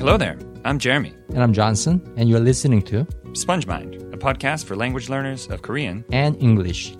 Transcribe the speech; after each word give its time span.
Hello 0.00 0.16
there. 0.16 0.38
I'm 0.64 0.78
Jeremy. 0.78 1.12
And 1.28 1.42
I'm 1.42 1.52
Johnson, 1.52 2.00
and 2.16 2.26
you're 2.26 2.40
listening 2.40 2.80
to 2.84 3.06
Sponge 3.34 3.66
Mind, 3.66 3.96
a 4.14 4.16
podcast 4.16 4.64
for 4.64 4.74
language 4.74 5.10
learners 5.10 5.46
of 5.48 5.60
Korean. 5.60 6.06
and 6.10 6.42
English. 6.42 6.96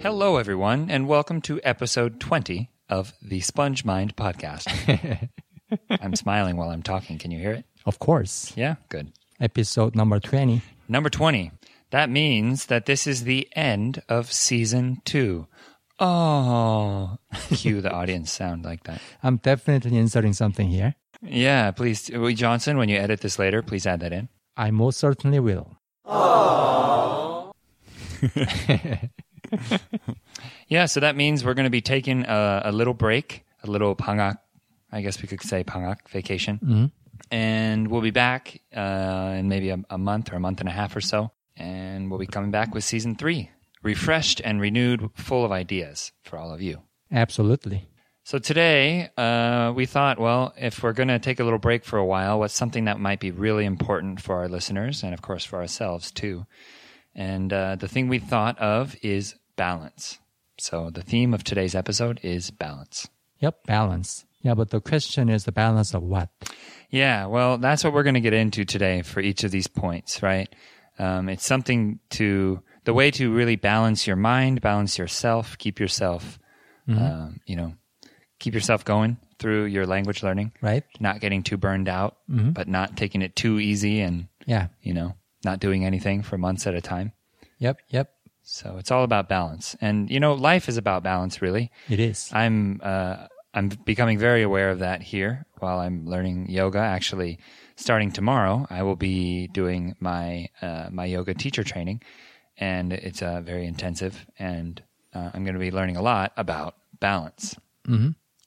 Hello, 0.00 0.36
everyone, 0.36 0.90
and 0.90 1.08
welcome 1.08 1.40
to 1.40 1.58
episode 1.64 2.20
20 2.20 2.68
of 2.90 3.14
the 3.22 3.40
Sponge 3.40 3.86
Mind 3.86 4.14
podcast. 4.16 4.68
I'm 5.88 6.14
smiling 6.14 6.58
while 6.58 6.68
I'm 6.68 6.82
talking. 6.82 7.16
Can 7.16 7.30
you 7.30 7.38
hear 7.38 7.52
it? 7.52 7.64
Of 7.86 7.98
course. 7.98 8.52
Yeah, 8.54 8.74
good. 8.90 9.10
Episode 9.40 9.94
number 9.94 10.20
20. 10.20 10.60
Number 10.90 11.08
20. 11.08 11.52
That 11.90 12.10
means 12.10 12.66
that 12.66 12.84
this 12.84 13.06
is 13.06 13.24
the 13.24 13.48
end 13.56 14.02
of 14.10 14.30
season 14.30 15.00
two. 15.06 15.46
Oh, 15.98 17.16
cue 17.54 17.80
the 17.80 17.90
audience 17.92 18.30
sound 18.30 18.62
like 18.66 18.84
that. 18.84 19.00
I'm 19.22 19.38
definitely 19.38 19.96
inserting 19.96 20.34
something 20.34 20.68
here. 20.68 20.96
Yeah, 21.24 21.70
please, 21.70 22.10
Johnson, 22.34 22.76
when 22.76 22.88
you 22.88 22.96
edit 22.96 23.20
this 23.20 23.38
later, 23.38 23.62
please 23.62 23.86
add 23.86 24.00
that 24.00 24.12
in. 24.12 24.28
I 24.56 24.70
most 24.70 24.98
certainly 24.98 25.40
will. 25.40 25.76
Yeah, 30.68 30.86
so 30.86 31.00
that 31.00 31.16
means 31.16 31.44
we're 31.44 31.54
going 31.54 31.64
to 31.64 31.70
be 31.70 31.82
taking 31.82 32.24
a, 32.24 32.62
a 32.64 32.72
little 32.72 32.94
break, 32.94 33.44
a 33.62 33.70
little 33.70 33.94
pangak, 33.94 34.38
I 34.90 35.02
guess 35.02 35.20
we 35.20 35.28
could 35.28 35.42
say 35.42 35.62
pangak 35.62 36.08
vacation. 36.08 36.90
And 37.30 37.88
we'll 37.88 38.00
be 38.00 38.10
back 38.10 38.60
uh, 38.74 39.34
in 39.38 39.48
maybe 39.48 39.70
a, 39.70 39.78
a 39.90 39.98
month 39.98 40.32
or 40.32 40.36
a 40.36 40.40
month 40.40 40.60
and 40.60 40.68
a 40.68 40.72
half 40.72 40.96
or 40.96 41.00
so. 41.00 41.30
And 41.56 42.10
we'll 42.10 42.18
be 42.18 42.26
coming 42.26 42.50
back 42.50 42.74
with 42.74 42.84
season 42.84 43.14
three, 43.14 43.50
refreshed 43.82 44.40
and 44.44 44.60
renewed, 44.60 45.10
full 45.14 45.44
of 45.44 45.52
ideas 45.52 46.12
for 46.22 46.38
all 46.38 46.52
of 46.52 46.60
you. 46.60 46.82
Absolutely. 47.12 47.88
So 48.26 48.38
today, 48.38 49.10
uh, 49.18 49.74
we 49.76 49.84
thought, 49.84 50.18
well, 50.18 50.54
if 50.56 50.82
we're 50.82 50.94
going 50.94 51.08
to 51.08 51.18
take 51.18 51.40
a 51.40 51.44
little 51.44 51.58
break 51.58 51.84
for 51.84 51.98
a 51.98 52.06
while, 52.06 52.38
what's 52.38 52.54
something 52.54 52.86
that 52.86 52.98
might 52.98 53.20
be 53.20 53.30
really 53.30 53.66
important 53.66 54.18
for 54.18 54.36
our 54.36 54.48
listeners 54.48 55.02
and, 55.02 55.12
of 55.12 55.20
course, 55.20 55.44
for 55.44 55.60
ourselves 55.60 56.10
too? 56.10 56.46
And 57.14 57.52
uh, 57.52 57.76
the 57.76 57.86
thing 57.86 58.08
we 58.08 58.18
thought 58.18 58.58
of 58.58 58.96
is 59.02 59.34
balance. 59.56 60.20
So 60.58 60.88
the 60.88 61.02
theme 61.02 61.34
of 61.34 61.44
today's 61.44 61.74
episode 61.74 62.18
is 62.22 62.50
balance. 62.50 63.06
Yep, 63.40 63.66
balance. 63.66 64.24
Yeah, 64.40 64.54
but 64.54 64.70
the 64.70 64.80
question 64.80 65.28
is 65.28 65.44
the 65.44 65.52
balance 65.52 65.92
of 65.92 66.02
what? 66.02 66.30
Yeah, 66.88 67.26
well, 67.26 67.58
that's 67.58 67.84
what 67.84 67.92
we're 67.92 68.04
going 68.04 68.14
to 68.14 68.20
get 68.20 68.32
into 68.32 68.64
today 68.64 69.02
for 69.02 69.20
each 69.20 69.44
of 69.44 69.50
these 69.50 69.66
points, 69.66 70.22
right? 70.22 70.48
Um, 70.98 71.28
it's 71.28 71.44
something 71.44 72.00
to 72.10 72.62
the 72.84 72.94
way 72.94 73.10
to 73.10 73.34
really 73.34 73.56
balance 73.56 74.06
your 74.06 74.16
mind, 74.16 74.62
balance 74.62 74.96
yourself, 74.96 75.58
keep 75.58 75.78
yourself, 75.78 76.38
um, 76.88 77.40
you 77.46 77.56
know, 77.56 77.74
keep 78.38 78.54
yourself 78.54 78.84
going 78.84 79.16
through 79.38 79.64
your 79.64 79.86
language 79.86 80.22
learning, 80.22 80.52
Right? 80.60 80.84
not 81.00 81.20
getting 81.20 81.42
too 81.42 81.56
burned 81.56 81.88
out, 81.88 82.16
but 82.28 82.68
not 82.68 82.96
taking 82.96 83.22
it 83.22 83.34
too 83.36 83.58
easy 83.60 84.00
and 84.00 84.28
Yeah. 84.46 84.68
you 84.82 84.94
know 84.94 85.14
not 85.44 85.60
doing 85.60 85.84
anything 85.84 86.22
for 86.22 86.38
months 86.38 86.66
at 86.66 86.74
a 86.74 86.80
time. 86.80 87.12
Yep, 87.58 87.78
yep. 87.88 88.10
So 88.42 88.76
it's 88.78 88.90
all 88.90 89.04
about 89.04 89.28
balance, 89.28 89.76
and 89.80 90.10
you 90.10 90.20
know, 90.20 90.34
life 90.34 90.68
is 90.68 90.76
about 90.76 91.02
balance, 91.02 91.40
really. 91.40 91.70
It 91.88 91.98
is. 92.00 92.30
I'm 92.32 92.80
uh, 92.82 93.26
I'm 93.54 93.68
becoming 93.84 94.18
very 94.18 94.42
aware 94.42 94.70
of 94.70 94.80
that 94.80 95.00
here 95.02 95.46
while 95.60 95.78
I'm 95.78 96.06
learning 96.06 96.50
yoga. 96.50 96.78
Actually, 96.78 97.38
starting 97.76 98.10
tomorrow, 98.12 98.66
I 98.68 98.82
will 98.82 98.96
be 98.96 99.46
doing 99.48 99.94
my 100.00 100.48
uh, 100.60 100.88
my 100.90 101.06
yoga 101.06 101.32
teacher 101.34 101.64
training, 101.64 102.02
and 102.58 102.92
it's 102.92 103.22
uh, 103.22 103.40
very 103.40 103.66
intensive, 103.66 104.26
and 104.38 104.82
uh, 105.14 105.30
I'm 105.32 105.44
going 105.44 105.54
to 105.54 105.60
be 105.60 105.70
learning 105.70 105.96
a 105.96 106.02
lot 106.02 106.32
about 106.36 106.74
balance. 107.00 107.56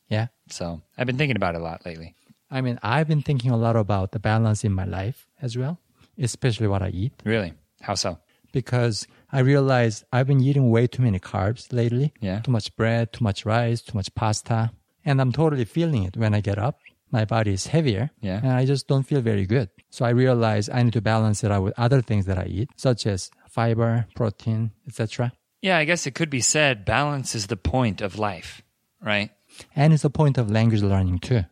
Yeah. 0.10 0.28
So 0.50 0.82
I've 0.98 1.08
been 1.08 1.18
thinking 1.18 1.36
about 1.36 1.56
it 1.56 1.62
a 1.62 1.64
lot 1.64 1.86
lately. 1.86 2.16
I 2.50 2.62
mean, 2.62 2.80
I've 2.82 3.08
been 3.08 3.22
thinking 3.22 3.52
a 3.52 3.58
lot 3.58 3.76
about 3.76 4.12
the 4.14 4.20
balance 4.20 4.64
in 4.64 4.72
my 4.72 4.86
life 4.86 5.28
as 5.42 5.58
well, 5.58 5.80
especially 6.18 6.68
what 6.68 6.82
I 6.82 6.90
eat, 6.90 7.14
Really, 7.26 7.54
how 7.82 7.96
so? 7.96 8.20
because 8.54 9.06
I 9.32 9.40
realized 9.40 10.06
I've 10.14 10.28
been 10.28 10.42
eating 10.42 10.70
way 10.72 10.88
too 10.88 11.02
many 11.04 11.20
carbs 11.20 11.72
lately. 11.74 12.14
Yeah. 12.22 12.40
Too 12.40 12.52
much 12.52 12.74
bread, 12.78 13.12
too 13.14 13.24
much 13.24 13.46
rice, 13.46 13.82
too 13.82 13.96
much 13.98 14.14
pasta. 14.16 14.72
And 15.04 15.20
I'm 15.22 15.32
totally 15.34 15.66
feeling 15.66 16.04
it 16.04 16.16
when 16.18 16.34
I 16.34 16.40
get 16.42 16.58
up. 16.58 16.80
My 17.12 17.26
body 17.26 17.52
is 17.54 17.68
heavier. 17.68 18.10
Yeah. 18.22 18.40
And 18.42 18.52
I 18.54 18.66
just 18.66 18.88
don't 18.88 19.04
feel 19.04 19.22
very 19.22 19.46
good. 19.46 19.70
So 19.90 20.06
I 20.06 20.10
realized 20.10 20.70
I 20.72 20.82
need 20.84 20.94
to 20.94 21.02
balance 21.02 21.44
it 21.44 21.52
out 21.52 21.64
with 21.64 21.74
other 21.78 22.02
things 22.02 22.26
that 22.26 22.38
I 22.38 22.46
eat, 22.46 22.70
such 22.78 23.06
as 23.06 23.30
fiber, 23.50 24.08
protein, 24.16 24.72
etc. 24.88 25.34
Yeah, 25.62 25.78
I 25.78 25.86
guess 25.86 26.08
it 26.08 26.16
could 26.16 26.30
be 26.30 26.42
said 26.42 26.86
balance 26.86 27.36
is 27.36 27.48
the 27.48 27.58
point 27.58 28.02
of 28.02 28.18
life, 28.18 28.62
right? 29.02 29.32
And 29.76 29.94
it's 29.94 30.04
a 30.06 30.10
point 30.10 30.38
of 30.38 30.50
language 30.50 30.82
learning 30.82 31.20
too. 31.20 31.44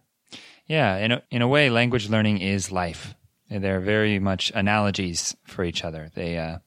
Yeah, 0.67 0.97
in 0.97 1.11
a, 1.11 1.23
in 1.29 1.41
a 1.41 1.47
way, 1.47 1.69
language 1.69 2.09
learning 2.09 2.39
is 2.39 2.71
life. 2.71 3.13
They're 3.49 3.79
very 3.79 4.17
much 4.19 4.51
analogies 4.55 5.35
for 5.43 5.63
each 5.63 5.83
other. 5.83 6.09
They, 6.15 6.37
uh, 6.37 6.57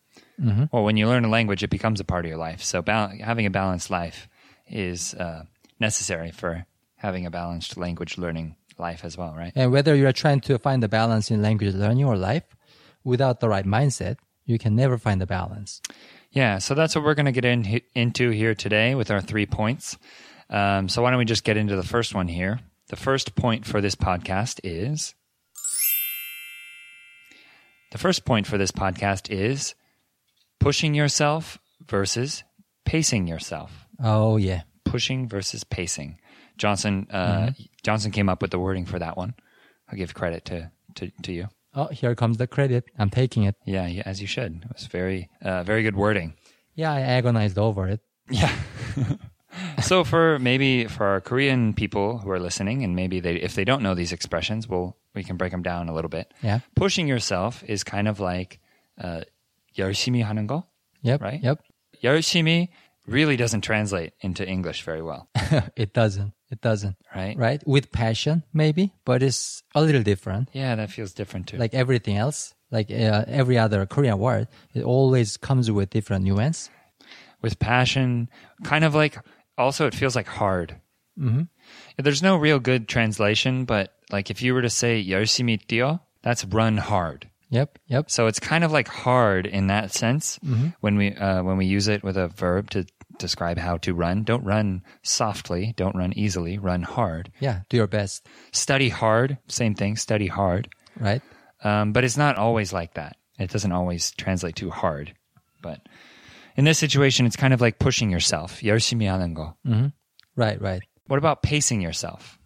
well, 0.72 0.84
when 0.84 0.96
you 0.96 1.08
learn 1.08 1.24
a 1.24 1.28
language, 1.28 1.64
it 1.64 1.70
becomes 1.70 1.98
a 1.98 2.04
part 2.04 2.24
of 2.24 2.28
your 2.28 2.38
life. 2.38 2.62
So 2.62 2.80
bal- 2.80 3.12
having 3.20 3.46
a 3.46 3.50
balanced 3.50 3.90
life 3.90 4.28
is 4.68 5.14
uh, 5.14 5.44
necessary 5.80 6.30
for 6.30 6.66
having 6.96 7.26
a 7.26 7.30
balanced 7.30 7.76
language 7.76 8.18
learning 8.18 8.54
life 8.78 9.04
as 9.04 9.18
well, 9.18 9.34
right? 9.36 9.52
And 9.56 9.72
whether 9.72 9.96
you're 9.96 10.12
trying 10.12 10.40
to 10.42 10.58
find 10.58 10.80
the 10.82 10.88
balance 10.88 11.30
in 11.30 11.42
language 11.42 11.74
learning 11.74 12.04
or 12.04 12.16
life, 12.16 12.44
without 13.02 13.40
the 13.40 13.48
right 13.48 13.66
mindset, 13.66 14.16
you 14.44 14.58
can 14.58 14.76
never 14.76 14.96
find 14.96 15.20
the 15.20 15.26
balance. 15.26 15.80
Yeah, 16.30 16.58
so 16.58 16.74
that's 16.74 16.94
what 16.94 17.04
we're 17.04 17.14
going 17.14 17.26
to 17.26 17.32
get 17.32 17.44
in, 17.44 17.80
into 17.94 18.30
here 18.30 18.54
today 18.54 18.94
with 18.94 19.10
our 19.10 19.20
three 19.20 19.46
points. 19.46 19.96
Um, 20.50 20.88
so 20.88 21.02
why 21.02 21.10
don't 21.10 21.18
we 21.18 21.24
just 21.24 21.44
get 21.44 21.56
into 21.56 21.76
the 21.76 21.82
first 21.82 22.14
one 22.14 22.28
here? 22.28 22.60
The 22.88 22.96
first 22.96 23.34
point 23.34 23.66
for 23.66 23.80
this 23.80 23.94
podcast 23.94 24.60
is 24.64 25.14
the 27.90 27.98
first 27.98 28.24
point 28.24 28.46
for 28.46 28.58
this 28.58 28.72
podcast 28.72 29.30
is 29.30 29.74
pushing 30.58 30.94
yourself 30.94 31.58
versus 31.86 32.44
pacing 32.84 33.26
yourself. 33.26 33.86
Oh, 34.02 34.36
yeah. 34.36 34.62
Pushing 34.84 35.28
versus 35.28 35.64
pacing. 35.64 36.18
Johnson 36.56 37.06
uh, 37.10 37.52
Johnson 37.82 38.10
came 38.10 38.28
up 38.28 38.42
with 38.42 38.50
the 38.50 38.58
wording 38.58 38.84
for 38.84 38.98
that 38.98 39.16
one. 39.16 39.34
I'll 39.88 39.96
give 39.96 40.12
credit 40.14 40.44
to 40.46 40.70
to, 40.96 41.10
to 41.22 41.32
you. 41.32 41.48
Oh, 41.74 41.86
here 41.86 42.14
comes 42.14 42.38
the 42.38 42.46
credit. 42.46 42.84
I'm 42.98 43.10
taking 43.10 43.44
it. 43.44 43.54
Yeah, 43.64 43.86
yeah, 43.86 44.02
as 44.04 44.20
you 44.20 44.26
should. 44.26 44.64
It 44.64 44.72
was 44.72 44.86
very 44.86 45.28
uh, 45.42 45.62
very 45.62 45.82
good 45.82 45.94
wording. 45.94 46.34
Yeah, 46.74 46.92
I 46.92 47.00
agonized 47.00 47.58
over 47.58 47.86
it. 47.86 48.00
Yeah. 48.30 48.54
so 49.81 50.03
for 50.03 50.39
maybe 50.39 50.85
for 50.85 51.05
our 51.05 51.21
Korean 51.21 51.73
people 51.73 52.19
who 52.19 52.29
are 52.31 52.39
listening, 52.39 52.83
and 52.83 52.95
maybe 52.95 53.19
they 53.19 53.35
if 53.35 53.55
they 53.55 53.63
don't 53.65 53.81
know 53.83 53.93
these 53.95 54.11
expressions, 54.11 54.67
we'll 54.67 54.95
we 55.15 55.23
can 55.23 55.37
break 55.37 55.51
them 55.51 55.61
down 55.61 55.89
a 55.89 55.93
little 55.93 56.09
bit. 56.09 56.33
Yeah. 56.41 56.59
Pushing 56.75 57.07
yourself 57.07 57.63
is 57.67 57.83
kind 57.83 58.07
of 58.07 58.19
like 58.19 58.59
uh, 59.01 59.21
열심히 59.77 60.23
하는 60.23 60.47
거, 60.47 60.63
Yep. 61.03 61.21
right? 61.21 61.41
Yep. 61.43 61.59
열심히 62.03 62.69
really 63.07 63.35
doesn't 63.37 63.61
translate 63.61 64.13
into 64.21 64.47
English 64.47 64.83
very 64.83 65.01
well, 65.01 65.27
it 65.75 65.93
doesn't. 65.93 66.33
It 66.49 66.61
doesn't. 66.61 66.95
right? 67.15 67.35
Right? 67.37 67.61
With 67.65 67.91
passion, 67.91 68.43
maybe, 68.53 68.93
but 69.05 69.23
it's 69.23 69.63
a 69.75 69.81
little 69.81 70.03
different. 70.03 70.49
Yeah, 70.53 70.75
that 70.75 70.91
feels 70.91 71.11
different 71.11 71.47
too. 71.47 71.57
Like 71.57 71.73
everything 71.73 72.15
else, 72.17 72.53
like 72.71 72.91
uh, 72.91 73.25
every 73.27 73.57
other 73.57 73.85
Korean 73.87 74.19
word, 74.19 74.47
it 74.73 74.83
always 74.83 75.35
comes 75.37 75.69
with 75.71 75.89
different 75.89 76.23
nuance. 76.25 76.69
with 77.41 77.59
passion, 77.59 78.29
kind 78.63 78.85
of 78.85 78.95
like 78.95 79.17
also 79.57 79.87
it 79.87 79.95
feels 79.95 80.15
like 80.15 80.27
hard. 80.27 80.79
Mm-hmm. 81.19 81.43
There's 81.97 82.23
no 82.23 82.37
real 82.37 82.59
good 82.59 82.87
translation, 82.87 83.65
but 83.65 83.93
like 84.11 84.29
if 84.29 84.41
you 84.41 84.53
were 84.53 84.61
to 84.61 84.69
say 84.69 85.03
열심히 85.03 85.59
뛰어, 85.67 85.99
that's 86.21 86.45
run 86.45 86.77
hard. 86.77 87.29
Yep. 87.49 87.77
Yep. 87.87 88.09
So 88.09 88.25
it's 88.25 88.39
kind 88.39 88.63
of 88.63 88.71
like 88.71 88.87
hard 88.87 89.45
in 89.45 89.67
that 89.67 89.91
sense 89.93 90.39
when 90.79 90.97
we 90.97 91.13
uh, 91.13 91.43
when 91.43 91.57
we 91.57 91.65
use 91.67 91.87
it 91.87 92.03
with 92.03 92.17
a 92.17 92.27
verb 92.29 92.71
to 92.71 92.85
describe 93.19 93.59
how 93.59 93.77
to 93.77 93.93
run. 93.93 94.23
Don't 94.23 94.43
run 94.43 94.81
softly. 95.03 95.73
Don't 95.77 95.95
run 95.95 96.13
easily. 96.17 96.57
Run 96.57 96.81
hard. 96.81 97.31
Yeah. 97.39 97.59
Do 97.69 97.77
your 97.77 97.85
best. 97.85 98.25
Study 98.51 98.89
hard. 98.89 99.37
Same 99.49 99.75
thing. 99.75 99.97
Study 99.97 100.25
hard. 100.25 100.67
Right? 100.99 101.21
Um, 101.63 101.93
but 101.93 102.03
it's 102.03 102.17
not 102.17 102.37
always 102.37 102.73
like 102.73 102.95
that. 102.95 103.17
It 103.37 103.51
doesn't 103.51 103.71
always 103.71 104.11
translate 104.17 104.55
too 104.55 104.71
hard. 104.71 105.13
But 105.61 105.79
in 106.57 106.65
this 106.65 106.77
situation, 106.77 107.25
it's 107.25 107.35
kind 107.35 107.53
of 107.53 107.61
like 107.61 107.79
pushing 107.79 108.09
yourself. 108.11 108.61
열심히 108.63 109.05
하는 109.07 109.33
거. 109.33 109.55
Right. 110.35 110.59
Right. 110.61 110.81
What 111.07 111.17
about 111.17 111.41
pacing 111.43 111.81
yourself? 111.81 112.37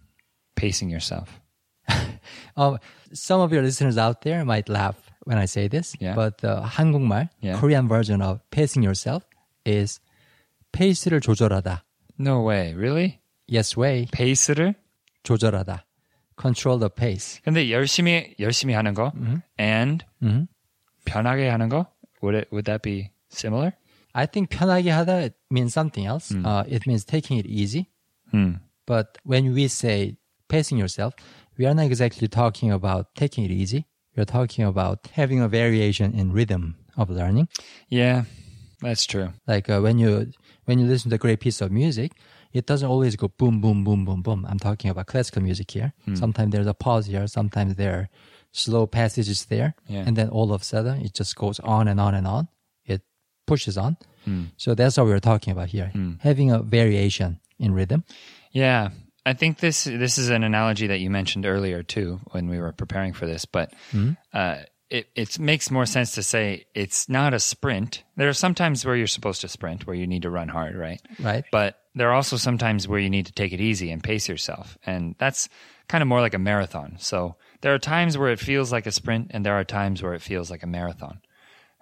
Pacing 0.56 0.90
yourself. 0.90 1.40
Oh, 2.58 2.78
some 3.14 3.40
of 3.40 3.54
your 3.54 3.62
listeners 3.62 3.98
out 3.98 4.22
there 4.22 4.44
might 4.44 4.68
laugh 4.68 4.96
when 5.26 5.38
I 5.38 5.46
say 5.46 5.68
this, 5.70 5.96
Yeah. 6.00 6.16
but 6.16 6.40
the 6.40 6.62
한국말 6.62 7.30
Yeah. 7.42 7.58
Korean 7.60 7.88
version 7.88 8.22
of 8.22 8.42
pacing 8.52 8.84
yourself 8.84 9.24
is 9.66 10.00
페이스를 10.74 11.22
조절하다. 11.22 11.84
No 12.20 12.42
way. 12.44 12.74
Really? 12.74 13.22
Yes 13.48 13.78
way. 13.78 14.08
페이스를? 14.12 14.76
조절하다. 15.24 15.86
Control 16.40 16.80
the 16.80 16.90
pace. 16.90 17.40
근데 17.44 17.70
열심히 17.72 18.36
열심히 18.40 18.74
하는 18.74 18.94
거 18.94 19.12
and 19.60 20.04
편하게 21.06 21.48
하는 21.50 21.70
거 21.70 21.88
would 22.22 22.36
it 22.38 22.48
would 22.52 22.66
that 22.66 22.82
be 22.82 23.12
similar? 23.30 23.74
I 24.14 24.26
think 24.26 24.50
편하게 24.50 24.92
하다 24.92 25.26
it 25.26 25.36
means 25.52 25.74
something 25.74 26.06
else. 26.06 26.32
Uh, 26.34 26.64
it 26.68 26.88
means 26.88 27.06
taking 27.06 27.38
it 27.38 27.46
easy. 27.46 27.90
Hmm. 28.32 28.54
But 28.86 29.18
when 29.24 29.54
we 29.54 29.68
say 29.68 30.18
pacing 30.48 30.78
yourself, 30.78 31.14
we 31.58 31.66
are 31.66 31.74
not 31.74 31.86
exactly 31.86 32.28
talking 32.28 32.72
about 32.72 33.14
taking 33.16 33.44
it 33.44 33.52
easy. 33.52 33.86
We're 34.16 34.26
talking 34.26 34.66
about 34.66 35.10
having 35.14 35.40
a 35.42 35.48
variation 35.48 36.14
in 36.14 36.34
rhythm 36.34 36.76
of 36.98 37.10
learning. 37.10 37.50
Yeah, 37.90 38.24
that's 38.82 39.06
true. 39.06 39.34
Like 39.46 39.70
uh, 39.70 39.82
when 39.82 40.00
you 40.00 40.32
when 40.66 40.80
you 40.80 40.88
listen 40.88 41.10
to 41.12 41.16
a 41.16 41.20
great 41.20 41.40
piece 41.40 41.62
of 41.62 41.72
music, 41.72 42.14
it 42.54 42.66
doesn't 42.66 42.90
always 42.90 43.16
go 43.16 43.28
boom, 43.28 43.62
boom, 43.62 43.84
boom, 43.84 44.06
boom, 44.06 44.22
boom. 44.22 44.46
I'm 44.50 44.60
talking 44.60 44.90
about 44.90 45.06
classical 45.08 45.44
music 45.44 45.70
here. 45.70 45.94
Hmm. 46.06 46.16
Sometimes 46.16 46.52
there's 46.52 46.68
a 46.68 46.74
pause 46.74 47.06
here. 47.06 47.28
Sometimes 47.28 47.76
there 47.76 47.94
are 47.94 48.10
slow 48.52 48.88
passages 48.88 49.46
there. 49.46 49.76
Yeah. 49.88 50.04
And 50.08 50.16
then 50.16 50.30
all 50.30 50.52
of 50.52 50.62
a 50.62 50.66
sudden 50.66 51.02
it 51.02 51.14
just 51.14 51.36
goes 51.36 51.60
on 51.60 51.88
and 51.88 52.00
on 52.00 52.16
and 52.16 52.26
on. 52.26 52.48
Pushes 53.53 53.77
on. 53.77 53.97
Hmm. 54.25 54.45
So 54.57 54.75
that's 54.75 54.97
what 54.97 55.07
we're 55.07 55.21
talking 55.21 55.53
about 55.53 55.69
here. 55.69 55.93
Having 56.21 56.53
a 56.53 56.63
variation 56.63 57.39
in 57.59 57.75
rhythm. 57.75 58.05
Yeah, 58.53 58.91
I 59.27 59.35
think 59.35 59.59
this 59.59 59.85
this 59.85 60.17
is 60.19 60.31
an 60.31 60.43
analogy 60.43 60.87
that 60.87 61.01
you 61.01 61.11
mentioned 61.11 61.45
earlier 61.47 61.83
too 61.83 62.21
when 62.33 62.49
we 62.49 62.59
were 62.59 62.73
preparing 62.73 63.13
for 63.13 63.27
this, 63.27 63.45
but 63.45 63.75
uh, 64.33 64.57
it 64.91 65.09
it 65.15 65.39
makes 65.39 65.71
more 65.71 65.87
sense 65.87 66.13
to 66.15 66.23
say 66.23 66.65
it's 66.75 67.09
not 67.09 67.35
a 67.35 67.41
sprint. 67.41 68.05
There 68.17 68.29
are 68.29 68.35
sometimes 68.35 68.85
where 68.85 68.97
you're 68.97 69.07
supposed 69.07 69.43
to 69.43 69.49
sprint, 69.49 69.87
where 69.87 69.97
you 69.97 70.07
need 70.07 70.23
to 70.23 70.31
run 70.31 70.49
hard, 70.49 70.75
right? 70.77 71.01
Right. 71.21 71.45
But 71.53 71.79
there 71.95 72.09
are 72.09 72.15
also 72.15 72.37
sometimes 72.37 72.89
where 72.89 73.01
you 73.01 73.11
need 73.11 73.27
to 73.27 73.33
take 73.33 73.53
it 73.53 73.61
easy 73.61 73.91
and 73.91 74.03
pace 74.03 74.29
yourself, 74.29 74.79
and 74.87 75.15
that's 75.19 75.49
kind 75.89 76.03
of 76.03 76.09
more 76.09 76.21
like 76.21 76.35
a 76.35 76.39
marathon. 76.39 76.97
So 76.99 77.37
there 77.61 77.75
are 77.75 77.79
times 77.79 78.17
where 78.17 78.33
it 78.33 78.41
feels 78.41 78.73
like 78.73 78.87
a 78.87 78.93
sprint, 78.93 79.31
and 79.31 79.45
there 79.45 79.55
are 79.55 79.65
times 79.65 80.03
where 80.03 80.15
it 80.15 80.23
feels 80.23 80.51
like 80.51 80.63
a 80.63 80.67
marathon. 80.67 81.21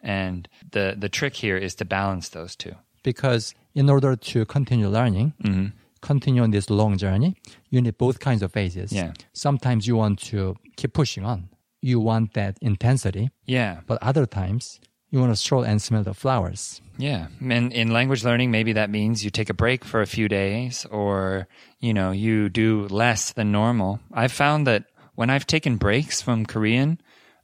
And 0.03 0.49
the 0.73 0.95
the 0.99 1.09
trick 1.09 1.35
here 1.35 1.57
is 1.57 1.75
to 1.77 1.85
balance 1.85 2.31
those 2.31 2.57
two. 2.57 2.75
Because 3.03 3.55
in 3.75 3.89
order 3.91 4.17
to 4.17 4.45
continue 4.47 4.89
learning, 4.89 5.33
Mm-hmm. 5.43 5.67
continue 6.03 6.43
on 6.43 6.51
this 6.51 6.71
long 6.71 6.97
journey, 6.99 7.35
you 7.71 7.81
need 7.81 7.97
both 7.99 8.19
kinds 8.21 8.43
of 8.43 8.53
phases. 8.53 8.93
Yeah. 8.93 9.13
Sometimes 9.33 9.87
you 9.87 9.97
want 9.97 10.19
to 10.31 10.57
keep 10.77 10.93
pushing 10.93 11.25
on. 11.25 11.49
You 11.83 12.01
want 12.01 12.33
that 12.35 12.59
intensity, 12.61 13.31
Yeah, 13.47 13.81
but 13.87 13.97
other 14.03 14.27
times 14.27 14.81
you 15.11 15.19
want 15.21 15.33
to 15.33 15.37
stroll 15.37 15.65
and 15.65 15.81
smell 15.83 16.03
the 16.05 16.15
flowers. 16.15 16.81
Yeah. 16.99 17.29
And 17.41 17.73
in 17.73 17.91
language 17.93 18.23
learning, 18.25 18.51
maybe 18.51 18.73
that 18.75 18.91
means 18.91 19.25
you 19.25 19.31
take 19.31 19.51
a 19.51 19.55
break 19.55 19.85
for 19.85 20.01
a 20.03 20.07
few 20.07 20.29
days 20.29 20.87
or, 20.91 21.49
you 21.81 21.93
know, 21.95 22.11
you 22.13 22.49
do 22.51 22.87
less 22.89 23.33
than 23.33 23.51
normal. 23.51 23.99
I've 24.13 24.33
found 24.33 24.67
that 24.67 24.85
when 25.15 25.31
I've 25.31 25.47
taken 25.47 25.77
breaks 25.79 26.21
from 26.23 26.45
Korean 26.47 27.01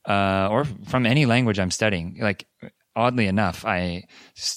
uh, 0.07 0.49
or 0.51 0.65
from 0.87 1.07
any 1.07 1.27
language 1.27 1.59
I'm 1.59 1.71
studying, 1.71 2.19
like 2.21 2.47
oddly 2.95 3.27
enough, 3.27 3.65
I 3.65 4.05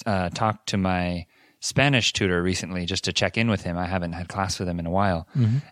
uh, 0.06 0.30
talked 0.30 0.70
to 0.70 0.78
my 0.78 1.26
Spanish 1.62 2.14
tutor 2.14 2.42
recently 2.42 2.86
just 2.86 3.04
to 3.06 3.14
check 3.14 3.38
in 3.38 3.50
with 3.50 3.62
him. 3.64 3.78
I 3.78 3.86
haven't 3.86 4.14
had 4.14 4.30
class 4.30 4.60
with 4.60 4.70
him 4.70 4.80
in 4.80 4.86
a 4.86 4.92
while. 4.92 5.28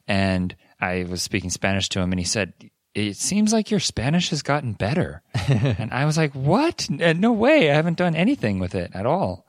And 0.07 0.55
I 0.81 1.05
was 1.09 1.21
speaking 1.21 1.49
Spanish 1.49 1.87
to 1.89 2.01
him 2.01 2.11
and 2.11 2.19
he 2.19 2.25
said, 2.25 2.53
it 2.93 3.15
seems 3.15 3.53
like 3.53 3.69
your 3.71 3.79
Spanish 3.79 4.31
has 4.31 4.41
gotten 4.41 4.73
better. 4.73 5.21
and 5.47 5.93
I 5.93 6.05
was 6.05 6.17
like, 6.17 6.33
what? 6.33 6.87
Uh, 7.01 7.13
No 7.13 7.31
way. 7.31 7.69
I 7.71 7.75
haven't 7.75 7.97
done 7.97 8.15
anything 8.15 8.59
with 8.59 8.75
it 8.75 8.91
at 8.93 9.05
all. 9.05 9.45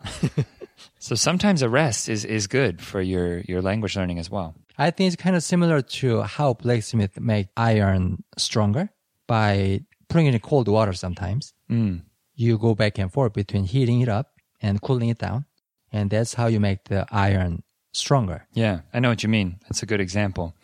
so 1.01 1.15
sometimes 1.15 1.63
a 1.63 1.69
rest 1.69 2.09
is, 2.09 2.25
is 2.25 2.47
good 2.47 2.81
for 2.83 3.01
your, 3.01 3.41
your 3.41 3.63
language 3.63 3.97
learning 3.97 4.19
as 4.19 4.31
well. 4.31 4.55
I 4.77 4.91
think 4.91 5.13
it's 5.13 5.21
kind 5.21 5.35
of 5.35 5.43
similar 5.43 5.81
to 5.83 6.23
how 6.23 6.55
blacksmith 6.55 7.19
make 7.19 7.49
iron 7.57 8.23
stronger 8.37 8.91
by 9.27 9.81
putting 10.09 10.27
it 10.27 10.35
in 10.35 10.41
cold 10.41 10.69
water 10.69 10.93
sometimes. 10.93 11.55
Mm. 11.71 12.03
You 12.35 12.59
go 12.59 12.75
back 12.75 12.99
and 12.99 13.13
forth 13.13 13.33
between 13.33 13.65
heating 13.65 14.01
it 14.01 14.09
up 14.09 14.33
and 14.61 14.81
cooling 14.81 15.09
it 15.09 15.19
down. 15.19 15.47
And 15.93 16.11
that's 16.11 16.35
how 16.35 16.47
you 16.47 16.61
make 16.61 16.85
the 16.85 17.07
iron 17.11 17.63
stronger. 17.93 18.47
Yeah, 18.53 18.81
I 18.93 19.01
know 19.01 19.09
what 19.09 19.23
you 19.23 19.29
mean. 19.29 19.59
That's 19.63 19.83
a 19.83 19.87
good 19.87 20.01
example. 20.01 20.55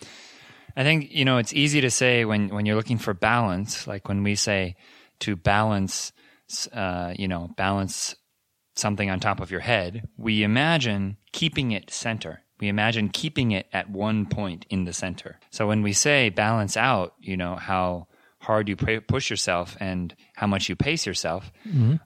I 0.76 0.82
think, 0.82 1.12
you 1.12 1.24
know, 1.24 1.38
it's 1.38 1.52
easy 1.52 1.80
to 1.80 1.90
say 1.90 2.24
when, 2.24 2.48
when 2.48 2.66
you're 2.66 2.76
looking 2.76 2.98
for 2.98 3.14
balance, 3.14 3.86
like 3.86 4.08
when 4.08 4.22
we 4.22 4.34
say 4.34 4.76
to 5.20 5.36
balance, 5.36 6.12
uh, 6.72 7.14
you 7.16 7.28
know, 7.28 7.50
balance 7.56 8.16
something 8.74 9.08
on 9.08 9.20
top 9.20 9.40
of 9.40 9.50
your 9.50 9.60
head, 9.60 10.08
we 10.16 10.42
imagine 10.42 11.16
keeping 11.32 11.70
it 11.70 11.90
center. 11.90 12.40
We 12.60 12.68
imagine 12.68 13.08
keeping 13.08 13.52
it 13.52 13.66
at 13.72 13.90
one 13.90 14.26
point 14.26 14.66
in 14.68 14.84
the 14.84 14.92
center. 14.92 15.38
So 15.50 15.66
when 15.66 15.82
we 15.82 15.92
say 15.92 16.28
balance 16.28 16.76
out, 16.76 17.14
you 17.20 17.36
know, 17.36 17.56
how 17.56 18.08
hard 18.44 18.68
you 18.68 18.76
pu- 18.76 19.00
push 19.00 19.30
yourself 19.30 19.76
and 19.80 20.14
how 20.36 20.46
much 20.46 20.68
you 20.68 20.76
pace 20.76 21.06
yourself, 21.06 21.52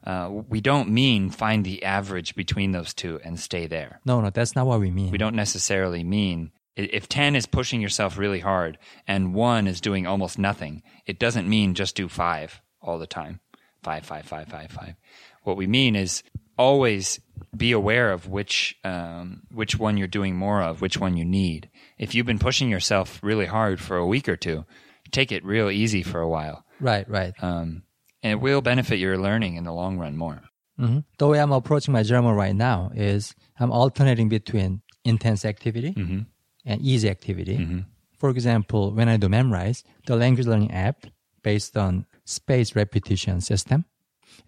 uh, 0.04 0.30
we 0.48 0.60
don't 0.60 0.88
mean 0.88 1.30
find 1.30 1.64
the 1.64 1.84
average 1.84 2.34
between 2.34 2.72
those 2.72 2.94
two 2.94 3.20
and 3.24 3.38
stay 3.38 3.66
there. 3.66 4.00
No, 4.04 4.20
no, 4.20 4.30
that's 4.30 4.56
not 4.56 4.66
what 4.66 4.80
we 4.80 4.90
mean. 4.90 5.10
We 5.10 5.18
don't 5.18 5.36
necessarily 5.36 6.02
mean 6.02 6.52
if 6.78 7.08
10 7.08 7.34
is 7.34 7.46
pushing 7.46 7.80
yourself 7.80 8.16
really 8.16 8.38
hard 8.40 8.78
and 9.06 9.34
1 9.34 9.66
is 9.66 9.80
doing 9.80 10.06
almost 10.06 10.38
nothing, 10.38 10.82
it 11.06 11.18
doesn't 11.18 11.48
mean 11.48 11.74
just 11.74 11.96
do 11.96 12.08
5 12.08 12.62
all 12.80 12.98
the 12.98 13.06
time. 13.06 13.40
5, 13.82 14.04
5, 14.04 14.24
5, 14.24 14.48
5, 14.48 14.70
5. 14.70 14.94
What 15.42 15.56
we 15.56 15.66
mean 15.66 15.96
is 15.96 16.22
always 16.56 17.20
be 17.56 17.72
aware 17.72 18.12
of 18.12 18.28
which, 18.28 18.76
um, 18.84 19.42
which 19.52 19.78
one 19.78 19.96
you're 19.96 20.06
doing 20.06 20.36
more 20.36 20.62
of, 20.62 20.80
which 20.80 20.98
one 20.98 21.16
you 21.16 21.24
need. 21.24 21.68
If 21.98 22.14
you've 22.14 22.26
been 22.26 22.38
pushing 22.38 22.68
yourself 22.68 23.20
really 23.22 23.46
hard 23.46 23.80
for 23.80 23.96
a 23.96 24.06
week 24.06 24.28
or 24.28 24.36
two, 24.36 24.64
take 25.10 25.32
it 25.32 25.44
real 25.44 25.70
easy 25.70 26.02
for 26.02 26.20
a 26.20 26.28
while. 26.28 26.64
Right, 26.80 27.08
right. 27.08 27.34
Um, 27.42 27.82
and 28.22 28.32
it 28.32 28.40
will 28.40 28.60
benefit 28.60 28.98
your 28.98 29.16
learning 29.18 29.56
in 29.56 29.64
the 29.64 29.72
long 29.72 29.98
run 29.98 30.16
more. 30.16 30.40
hmm 30.78 30.98
The 31.18 31.26
way 31.26 31.38
I'm 31.40 31.52
approaching 31.52 31.92
my 31.92 32.02
German 32.02 32.34
right 32.34 32.54
now 32.54 32.90
is 32.94 33.34
I'm 33.60 33.72
alternating 33.72 34.28
between 34.28 34.82
intense 35.04 35.44
activity 35.44 35.92
Mm-hmm. 35.96 36.20
and 36.66 36.80
easy 36.82 37.08
activity. 37.08 37.84
For 38.18 38.30
example, 38.30 38.92
when 38.92 39.08
I 39.08 39.16
do 39.16 39.28
Memrise, 39.28 39.82
the 40.06 40.16
language 40.16 40.46
learning 40.46 40.72
app 40.72 41.06
based 41.42 41.76
on 41.76 42.04
space 42.24 42.74
repetition 42.76 43.40
system 43.40 43.84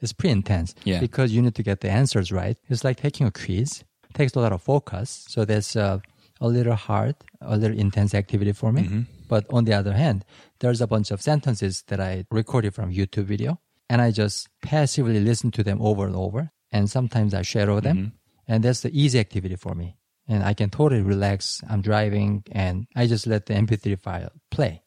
is 0.01 0.13
pretty 0.13 0.33
intense 0.33 0.75
Yeah. 0.85 1.01
because 1.01 1.33
you 1.33 1.41
need 1.43 1.55
to 1.55 1.63
get 1.63 1.81
the 1.81 1.91
answers 1.91 2.31
right. 2.33 2.57
It's 2.69 2.85
like 2.85 2.97
taking 3.01 3.27
a 3.27 3.31
quiz. 3.31 3.85
It 4.11 4.15
takes 4.15 4.35
a 4.35 4.41
lot 4.41 4.53
of 4.53 4.61
focus. 4.63 5.25
So 5.29 5.45
that's 5.45 5.77
uh, 5.77 5.99
a 6.41 6.49
little 6.49 6.75
hard, 6.75 7.15
a 7.41 7.57
little 7.57 7.79
intense 7.79 8.13
activity 8.15 8.53
for 8.53 8.73
me. 8.73 9.07
But 9.31 9.47
on 9.51 9.65
the 9.65 9.75
other 9.75 9.93
hand, 9.93 10.25
there's 10.59 10.81
a 10.81 10.89
bunch 10.89 11.13
of 11.13 11.23
sentences 11.23 11.85
that 11.87 12.01
I 12.01 12.27
recorded 12.33 12.75
from 12.75 12.93
YouTube 12.93 13.27
video 13.27 13.61
and 13.89 14.03
I 14.03 14.11
just 14.11 14.49
passively 14.61 15.21
listen 15.21 15.53
to 15.53 15.63
them 15.63 15.81
over 15.81 16.05
and 16.05 16.17
over. 16.17 16.51
And 16.73 16.91
sometimes 16.91 17.33
I 17.33 17.43
shadow 17.43 17.79
them. 17.79 17.97
Mm-hmm. 17.97 18.53
And 18.53 18.65
that's 18.65 18.81
the 18.81 18.91
easy 18.91 19.21
activity 19.21 19.55
for 19.55 19.77
me. 19.77 19.97
And 20.27 20.43
I 20.43 20.53
can 20.55 20.69
totally 20.69 21.03
relax. 21.03 21.63
I'm 21.71 21.81
driving 21.81 22.43
and 22.51 22.89
I 22.97 23.07
just 23.07 23.29
let 23.29 23.47
the 23.47 23.55
MP3 23.55 24.01
file 24.01 24.33
play. 24.51 24.83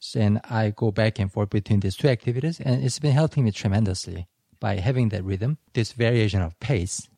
So, 0.00 0.20
and 0.20 0.38
I 0.44 0.74
go 0.76 0.90
back 0.90 1.18
and 1.18 1.32
forth 1.32 1.48
between 1.48 1.80
these 1.80 1.96
two 1.96 2.08
activities. 2.08 2.60
And 2.60 2.84
it's 2.84 2.98
been 2.98 3.12
helping 3.12 3.44
me 3.44 3.52
tremendously 3.52 4.26
by 4.60 4.76
having 4.76 5.08
that 5.10 5.24
rhythm, 5.24 5.56
this 5.72 5.92
variation 5.92 6.42
of 6.42 6.60
pace. 6.60 7.08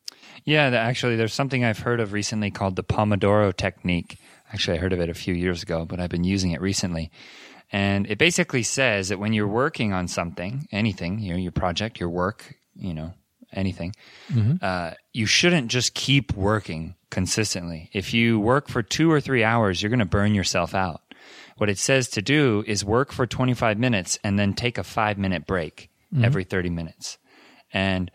Yeah, 0.45 0.67
actually, 0.67 1.15
there's 1.15 1.33
something 1.33 1.63
I've 1.63 1.79
heard 1.79 1.99
of 1.99 2.13
recently 2.13 2.51
called 2.51 2.75
the 2.75 2.83
Pomodoro 2.83 3.55
technique. 3.55 4.17
Actually, 4.53 4.77
I 4.77 4.81
heard 4.81 4.93
of 4.93 4.99
it 4.99 5.09
a 5.09 5.13
few 5.13 5.33
years 5.33 5.63
ago, 5.63 5.85
but 5.85 5.99
I've 5.99 6.09
been 6.09 6.23
using 6.23 6.51
it 6.51 6.61
recently. 6.61 7.11
And 7.71 8.05
it 8.09 8.17
basically 8.17 8.63
says 8.63 9.09
that 9.09 9.19
when 9.19 9.33
you're 9.33 9.47
working 9.47 9.93
on 9.93 10.07
something, 10.07 10.67
anything, 10.71 11.19
you 11.19 11.31
know, 11.31 11.37
your 11.37 11.53
project, 11.53 11.99
your 11.99 12.09
work, 12.09 12.55
you 12.75 12.93
know, 12.93 13.13
anything, 13.53 13.93
uh, 14.61 14.91
you 15.13 15.25
shouldn't 15.25 15.67
just 15.69 15.93
keep 15.93 16.33
working 16.33 16.95
consistently. 17.09 17.89
If 17.93 18.13
you 18.13 18.39
work 18.39 18.67
for 18.67 18.83
two 18.83 19.11
or 19.11 19.21
three 19.21 19.43
hours, 19.43 19.81
you're 19.81 19.89
going 19.89 19.99
to 19.99 20.05
burn 20.05 20.35
yourself 20.35 20.75
out. 20.75 21.01
What 21.57 21.69
it 21.69 21.77
says 21.77 22.09
to 22.09 22.21
do 22.21 22.63
is 22.67 22.83
work 22.83 23.11
for 23.11 23.25
25 23.27 23.77
minutes 23.77 24.17
and 24.23 24.37
then 24.39 24.53
take 24.53 24.77
a 24.77 24.83
five 24.83 25.17
minute 25.17 25.45
break 25.45 25.89
every 26.25 26.43
30 26.43 26.69
minutes. 26.71 27.17
And 27.71 28.11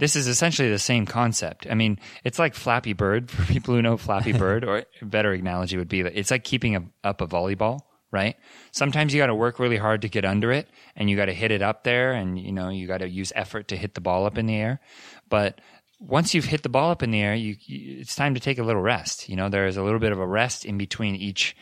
this 0.00 0.16
is 0.16 0.26
essentially 0.26 0.70
the 0.70 0.78
same 0.78 1.04
concept. 1.04 1.66
I 1.70 1.74
mean, 1.74 1.98
it's 2.24 2.38
like 2.38 2.54
Flappy 2.54 2.94
Bird 2.94 3.30
for 3.30 3.44
people 3.44 3.74
who 3.74 3.82
know 3.82 3.96
Flappy 3.96 4.32
Bird, 4.44 4.64
or 4.64 4.84
a 5.00 5.04
better 5.04 5.32
analogy 5.32 5.76
would 5.76 5.88
be 5.88 6.02
that 6.02 6.18
it's 6.18 6.30
like 6.30 6.42
keeping 6.42 6.74
a, 6.74 6.82
up 7.04 7.20
a 7.20 7.26
volleyball, 7.26 7.80
right? 8.10 8.36
Sometimes 8.72 9.12
you 9.14 9.20
got 9.20 9.26
to 9.26 9.34
work 9.34 9.58
really 9.58 9.76
hard 9.76 10.02
to 10.02 10.08
get 10.08 10.24
under 10.24 10.50
it 10.50 10.68
and 10.96 11.08
you 11.08 11.16
got 11.16 11.26
to 11.26 11.34
hit 11.34 11.50
it 11.50 11.62
up 11.62 11.84
there 11.84 12.12
and, 12.12 12.38
you 12.38 12.50
know, 12.50 12.70
you 12.70 12.86
got 12.86 12.98
to 12.98 13.08
use 13.08 13.32
effort 13.36 13.68
to 13.68 13.76
hit 13.76 13.94
the 13.94 14.00
ball 14.00 14.24
up 14.24 14.38
in 14.38 14.46
the 14.46 14.56
air. 14.56 14.80
But 15.28 15.60
once 16.00 16.32
you've 16.34 16.46
hit 16.46 16.62
the 16.62 16.70
ball 16.70 16.90
up 16.90 17.02
in 17.02 17.10
the 17.10 17.20
air, 17.20 17.34
you, 17.34 17.56
you 17.66 18.00
it's 18.00 18.16
time 18.16 18.34
to 18.34 18.40
take 18.40 18.58
a 18.58 18.64
little 18.64 18.82
rest. 18.82 19.28
You 19.28 19.36
know, 19.36 19.50
there 19.50 19.66
is 19.66 19.76
a 19.76 19.82
little 19.82 20.00
bit 20.00 20.12
of 20.12 20.18
a 20.18 20.26
rest 20.26 20.64
in 20.64 20.78
between 20.78 21.14
each, 21.14 21.54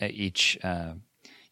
uh, 0.00 0.08
each, 0.10 0.58
uh, 0.62 0.92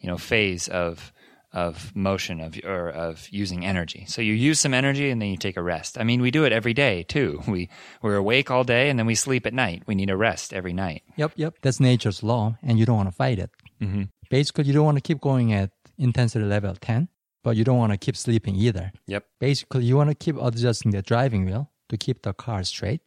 you 0.01 0.09
know, 0.09 0.19
phase 0.19 0.69
of, 0.69 1.13
of 1.57 1.91
motion 1.97 2.39
of 2.41 2.61
or 2.65 2.91
of 2.91 3.27
using 3.31 3.65
energy. 3.65 4.05
So 4.07 4.21
you 4.21 4.35
use 4.35 4.61
some 4.61 4.75
energy 4.75 5.09
and 5.11 5.21
then 5.23 5.31
you 5.31 5.39
take 5.39 5.57
a 5.57 5.63
rest. 5.63 5.99
I 5.99 6.05
mean, 6.05 6.21
we 6.21 6.31
do 6.31 6.45
it 6.45 6.53
every 6.53 6.75
day 6.75 7.03
too. 7.03 7.43
We 7.57 7.71
we're 8.03 8.17
awake 8.17 8.51
all 8.51 8.65
day 8.65 8.91
and 8.91 8.99
then 8.99 9.07
we 9.07 9.15
sleep 9.15 9.47
at 9.47 9.55
night. 9.55 9.85
We 9.87 9.95
need 9.95 10.11
a 10.11 10.17
rest 10.17 10.53
every 10.53 10.75
night. 10.75 11.03
Yep, 11.17 11.33
yep. 11.37 11.55
That's 11.63 11.81
nature's 11.81 12.23
law, 12.23 12.59
and 12.63 12.79
you 12.79 12.85
don't 12.85 12.97
want 12.97 13.09
to 13.09 13.15
fight 13.15 13.39
it. 13.39 13.51
Mm-hmm. 13.81 14.03
Basically, 14.29 14.65
you 14.65 14.75
don't 14.75 14.85
want 14.85 14.99
to 14.99 15.09
keep 15.09 15.21
going 15.21 15.55
at 15.55 15.71
intensity 15.97 16.45
level 16.45 16.75
10, 16.79 17.09
but 17.43 17.57
you 17.57 17.65
don't 17.65 17.79
want 17.79 17.93
to 17.93 17.99
keep 17.99 18.17
sleeping 18.17 18.55
either. 18.57 18.93
Yep. 19.07 19.25
Basically, 19.41 19.85
you 19.85 19.97
want 19.97 20.11
to 20.11 20.15
keep 20.15 20.37
adjusting 20.37 20.91
the 20.93 21.01
driving 21.01 21.47
wheel 21.47 21.71
to 21.89 21.97
keep 21.97 22.21
the 22.21 22.35
car 22.35 22.65
straight. 22.65 23.01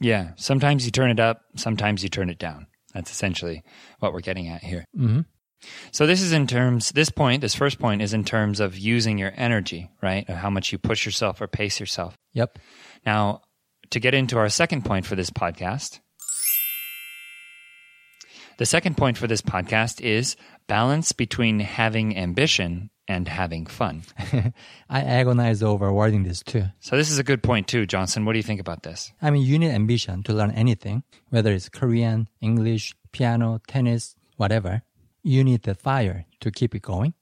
Yeah. 0.00 0.32
Sometimes 0.36 0.84
you 0.84 0.90
turn 0.90 1.10
it 1.10 1.20
up. 1.20 1.42
Sometimes 1.54 2.02
you 2.02 2.08
turn 2.08 2.30
it 2.30 2.38
down. 2.38 2.66
That's 2.94 3.12
essentially 3.12 3.62
what 4.00 4.12
we're 4.12 4.26
getting 4.26 4.48
at 4.48 4.64
here. 4.64 4.84
hmm 4.96 5.20
So 5.90 6.06
this 6.06 6.20
is 6.20 6.32
in 6.32 6.46
terms. 6.46 6.90
This 6.90 7.10
point, 7.10 7.40
this 7.40 7.54
first 7.54 7.78
point, 7.78 8.02
is 8.02 8.14
in 8.14 8.24
terms 8.24 8.60
of 8.60 8.78
using 8.78 9.18
your 9.18 9.32
energy, 9.36 9.90
right? 10.02 10.28
Of 10.28 10.36
how 10.36 10.50
much 10.50 10.72
you 10.72 10.78
push 10.78 11.04
yourself 11.04 11.40
or 11.40 11.46
pace 11.46 11.78
yourself. 11.80 12.16
Yep. 12.32 12.58
Now, 13.04 13.42
to 13.90 14.00
get 14.00 14.14
into 14.14 14.38
our 14.38 14.48
second 14.48 14.84
point 14.84 15.06
for 15.06 15.16
this 15.16 15.30
podcast, 15.30 16.00
the 18.58 18.66
second 18.66 18.96
point 18.96 19.18
for 19.18 19.26
this 19.26 19.42
podcast 19.42 20.00
is 20.00 20.36
balance 20.66 21.12
between 21.12 21.60
having 21.60 22.16
ambition 22.16 22.90
and 23.08 23.26
having 23.26 23.66
fun. 23.66 24.02
I 24.88 25.00
agonize 25.00 25.62
over 25.62 25.92
wording 25.92 26.22
this 26.22 26.42
too. 26.42 26.64
So 26.80 26.96
this 26.96 27.10
is 27.10 27.18
a 27.18 27.24
good 27.24 27.42
point 27.42 27.66
too, 27.66 27.86
Johnson. 27.86 28.24
What 28.24 28.32
do 28.32 28.38
you 28.38 28.44
think 28.44 28.60
about 28.60 28.82
this? 28.82 29.12
I 29.20 29.30
mean, 29.30 29.42
you 29.42 29.58
need 29.58 29.70
ambition 29.70 30.22
to 30.24 30.32
learn 30.32 30.52
anything, 30.52 31.02
whether 31.30 31.52
it's 31.52 31.68
Korean, 31.68 32.28
English, 32.40 32.94
piano, 33.12 33.60
tennis, 33.66 34.14
whatever. 34.36 34.82
You 35.22 35.44
need 35.44 35.62
the 35.62 35.74
fire 35.74 36.26
to 36.40 36.50
keep 36.50 36.74
it 36.74 36.82
going, 36.82 37.14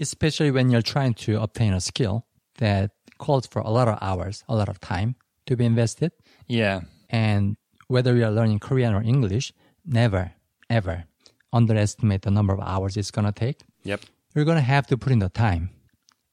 especially 0.00 0.50
when 0.50 0.70
you're 0.70 0.82
trying 0.82 1.14
to 1.14 1.40
obtain 1.40 1.72
a 1.72 1.80
skill 1.80 2.26
that 2.58 2.90
calls 3.18 3.46
for 3.46 3.60
a 3.60 3.70
lot 3.70 3.88
of 3.88 3.98
hours, 4.00 4.44
a 4.48 4.54
lot 4.54 4.68
of 4.68 4.80
time 4.80 5.14
to 5.46 5.56
be 5.56 5.64
invested. 5.64 6.12
Yeah. 6.48 6.80
And 7.08 7.56
whether 7.88 8.14
you 8.14 8.24
are 8.24 8.30
learning 8.30 8.58
Korean 8.60 8.94
or 8.94 9.02
English, 9.02 9.52
never, 9.84 10.32
ever 10.68 11.04
underestimate 11.52 12.22
the 12.22 12.30
number 12.30 12.52
of 12.52 12.60
hours 12.60 12.96
it's 12.96 13.10
going 13.10 13.26
to 13.26 13.32
take. 13.32 13.60
Yep. 13.84 14.02
You're 14.34 14.44
going 14.44 14.56
to 14.56 14.62
have 14.62 14.86
to 14.88 14.96
put 14.96 15.12
in 15.12 15.18
the 15.18 15.28
time. 15.28 15.70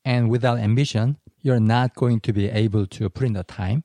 And 0.05 0.29
without 0.29 0.59
ambition, 0.59 1.17
you're 1.41 1.59
not 1.59 1.95
going 1.95 2.19
to 2.21 2.33
be 2.33 2.49
able 2.49 2.85
to 2.87 3.09
put 3.09 3.25
in 3.25 3.33
the 3.33 3.43
time. 3.43 3.83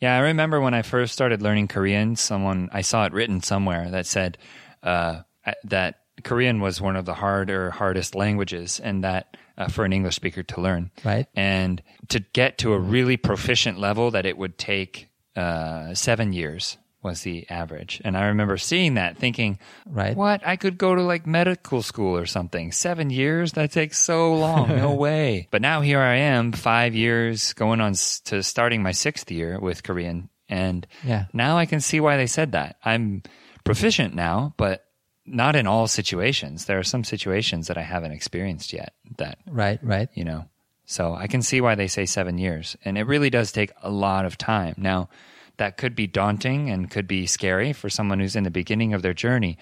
Yeah, 0.00 0.16
I 0.16 0.20
remember 0.20 0.60
when 0.60 0.74
I 0.74 0.82
first 0.82 1.12
started 1.12 1.42
learning 1.42 1.68
Korean, 1.68 2.16
someone 2.16 2.68
I 2.72 2.82
saw 2.82 3.06
it 3.06 3.12
written 3.12 3.42
somewhere 3.42 3.90
that 3.90 4.06
said 4.06 4.38
uh, 4.82 5.22
that 5.64 6.03
Korean 6.22 6.60
was 6.60 6.80
one 6.80 6.96
of 6.96 7.04
the 7.04 7.14
harder, 7.14 7.70
hardest 7.70 8.14
languages, 8.14 8.80
and 8.80 9.02
that 9.04 9.36
uh, 9.58 9.68
for 9.68 9.84
an 9.84 9.92
English 9.92 10.16
speaker 10.16 10.42
to 10.42 10.60
learn, 10.60 10.90
Right. 11.04 11.26
And 11.34 11.82
to 12.08 12.20
get 12.20 12.58
to 12.58 12.72
a 12.72 12.78
really 12.78 13.16
proficient 13.16 13.78
level, 13.78 14.10
that 14.12 14.26
it 14.26 14.36
would 14.38 14.58
take 14.58 15.08
uh, 15.36 15.94
seven 15.94 16.32
years 16.32 16.76
was 17.02 17.20
the 17.22 17.46
average. 17.50 18.00
And 18.04 18.16
I 18.16 18.28
remember 18.28 18.56
seeing 18.56 18.94
that, 18.94 19.18
thinking, 19.18 19.58
Right. 19.86 20.16
What? 20.16 20.40
I 20.46 20.56
could 20.56 20.78
go 20.78 20.94
to 20.94 21.02
like 21.02 21.26
medical 21.26 21.82
school 21.82 22.16
or 22.16 22.24
something. 22.26 22.72
Seven 22.72 23.10
years? 23.10 23.52
That 23.52 23.72
takes 23.72 23.98
so 23.98 24.34
long. 24.34 24.68
No 24.68 24.94
way. 25.06 25.46
But 25.50 25.60
now 25.62 25.82
here 25.82 26.00
I 26.00 26.16
am, 26.16 26.52
five 26.52 26.94
years 26.94 27.52
going 27.52 27.80
on 27.82 27.92
to 28.24 28.42
starting 28.42 28.82
my 28.82 28.92
sixth 28.92 29.30
year 29.30 29.60
with 29.60 29.82
Korean. 29.82 30.30
And 30.48 30.86
Yeah. 31.04 31.26
now 31.34 31.58
I 31.58 31.66
can 31.66 31.80
see 31.80 32.00
why 32.00 32.16
they 32.16 32.26
said 32.26 32.52
that. 32.52 32.76
I'm 32.84 33.22
proficient 33.64 34.14
now, 34.14 34.54
but 34.56 34.84
not 35.26 35.56
in 35.56 35.66
all 35.66 35.86
situations. 35.86 36.66
There 36.66 36.78
are 36.78 36.82
some 36.84 37.04
situations 37.04 37.68
that 37.68 37.78
I 37.78 37.82
haven't 37.82 38.12
experienced 38.12 38.72
yet 38.72 38.92
that, 39.18 39.38
Right, 39.46 39.78
right. 39.82 40.08
you 40.14 40.24
know, 40.24 40.46
so 40.84 41.14
I 41.14 41.26
can 41.26 41.42
see 41.42 41.60
why 41.60 41.74
they 41.74 41.88
say 41.88 42.06
seven 42.06 42.38
years. 42.38 42.76
And 42.84 42.98
it 42.98 43.06
really 43.06 43.30
does 43.30 43.52
take 43.52 43.72
a 43.82 43.90
lot 43.90 44.26
of 44.26 44.36
time. 44.36 44.74
Now, 44.76 45.08
that 45.56 45.76
could 45.76 45.94
be 45.94 46.06
daunting 46.06 46.68
and 46.68 46.90
could 46.90 47.06
be 47.06 47.26
scary 47.26 47.72
for 47.72 47.88
someone 47.88 48.20
who's 48.20 48.36
in 48.36 48.44
the 48.44 48.50
beginning 48.50 48.92
of 48.92 49.02
their 49.02 49.14
journey. 49.14 49.56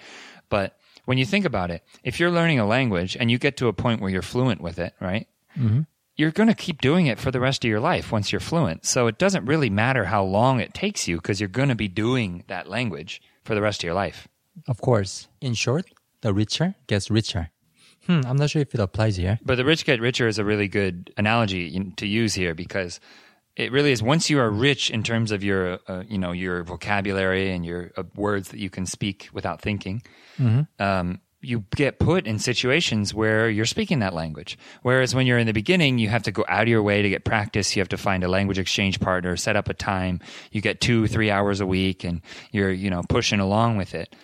But 0.49 0.77
when 1.05 1.17
you 1.17 1.25
think 1.25 1.45
about 1.45 1.71
it, 1.71 1.83
if 2.03 2.19
you're 2.19 2.31
learning 2.31 2.59
a 2.59 2.65
language 2.65 3.15
and 3.19 3.29
you 3.29 3.37
get 3.37 3.57
to 3.57 3.67
a 3.67 3.73
point 3.73 4.01
where 4.01 4.09
you're 4.09 4.21
fluent 4.21 4.59
with 4.61 4.79
it, 4.79 4.93
right? 4.99 5.27
Mm-hmm. 5.57 5.81
You're 6.15 6.31
going 6.31 6.49
to 6.49 6.55
keep 6.55 6.81
doing 6.81 7.07
it 7.07 7.19
for 7.19 7.31
the 7.31 7.39
rest 7.39 7.63
of 7.63 7.69
your 7.69 7.79
life 7.79 8.11
once 8.11 8.31
you're 8.31 8.39
fluent. 8.39 8.85
So 8.85 9.07
it 9.07 9.17
doesn't 9.17 9.45
really 9.45 9.69
matter 9.69 10.05
how 10.05 10.23
long 10.23 10.59
it 10.59 10.73
takes 10.73 11.07
you 11.07 11.17
because 11.17 11.39
you're 11.39 11.47
going 11.49 11.69
to 11.69 11.75
be 11.75 11.87
doing 11.87 12.43
that 12.47 12.67
language 12.69 13.21
for 13.43 13.55
the 13.55 13.61
rest 13.61 13.81
of 13.81 13.85
your 13.85 13.95
life. 13.95 14.27
Of 14.67 14.81
course. 14.81 15.27
In 15.41 15.53
short, 15.53 15.85
the 16.21 16.33
richer 16.33 16.75
gets 16.87 17.09
richer. 17.09 17.49
Hmm, 18.07 18.21
I'm 18.25 18.35
not 18.35 18.49
sure 18.49 18.61
if 18.61 18.73
it 18.73 18.81
applies 18.81 19.15
here. 19.15 19.39
But 19.45 19.55
the 19.55 19.65
rich 19.65 19.85
get 19.85 20.01
richer 20.01 20.27
is 20.27 20.37
a 20.37 20.43
really 20.43 20.67
good 20.67 21.13
analogy 21.17 21.93
to 21.97 22.05
use 22.05 22.33
here 22.33 22.53
because 22.53 22.99
it 23.55 23.71
really 23.71 23.91
is 23.91 24.03
once 24.03 24.29
you 24.29 24.39
are 24.39 24.49
rich 24.49 24.89
in 24.89 25.03
terms 25.03 25.31
of 25.31 25.43
your 25.43 25.79
uh, 25.87 26.03
you 26.07 26.17
know 26.17 26.31
your 26.31 26.63
vocabulary 26.63 27.51
and 27.51 27.65
your 27.65 27.91
uh, 27.95 28.03
words 28.15 28.49
that 28.49 28.59
you 28.59 28.69
can 28.69 28.85
speak 28.85 29.29
without 29.31 29.61
thinking 29.61 30.01
um, 30.79 31.19
you 31.43 31.65
get 31.75 31.99
put 31.99 32.25
in 32.25 32.39
situations 32.39 33.13
where 33.13 33.49
you're 33.49 33.65
speaking 33.65 33.99
that 33.99 34.13
language. 34.13 34.57
Whereas 34.81 35.13
when 35.13 35.27
you're 35.27 35.37
in 35.37 35.45
the 35.47 35.53
beginning 35.53 35.99
you 35.99 36.07
have 36.09 36.23
to 36.23 36.31
go 36.31 36.45
out 36.47 36.63
of 36.63 36.67
your 36.69 36.81
way 36.81 37.01
to 37.01 37.09
get 37.09 37.25
practice. 37.25 37.75
You 37.75 37.81
have 37.81 37.89
to 37.89 37.97
find 37.97 38.23
a 38.23 38.27
language 38.27 38.57
exchange 38.57 38.99
partner 38.99 39.35
set 39.35 39.55
up 39.55 39.67
a 39.69 39.73
time. 39.73 40.21
You 40.51 40.61
get 40.61 40.79
two 40.81 41.07
three 41.07 41.29
hours 41.29 41.59
a 41.59 41.65
week 41.65 42.03
and 42.03 42.21
you're 42.51 42.71
you 42.71 42.89
know 42.89 43.01
pushing 43.09 43.39
along 43.41 43.77
with 43.77 43.93
it. 43.93 44.15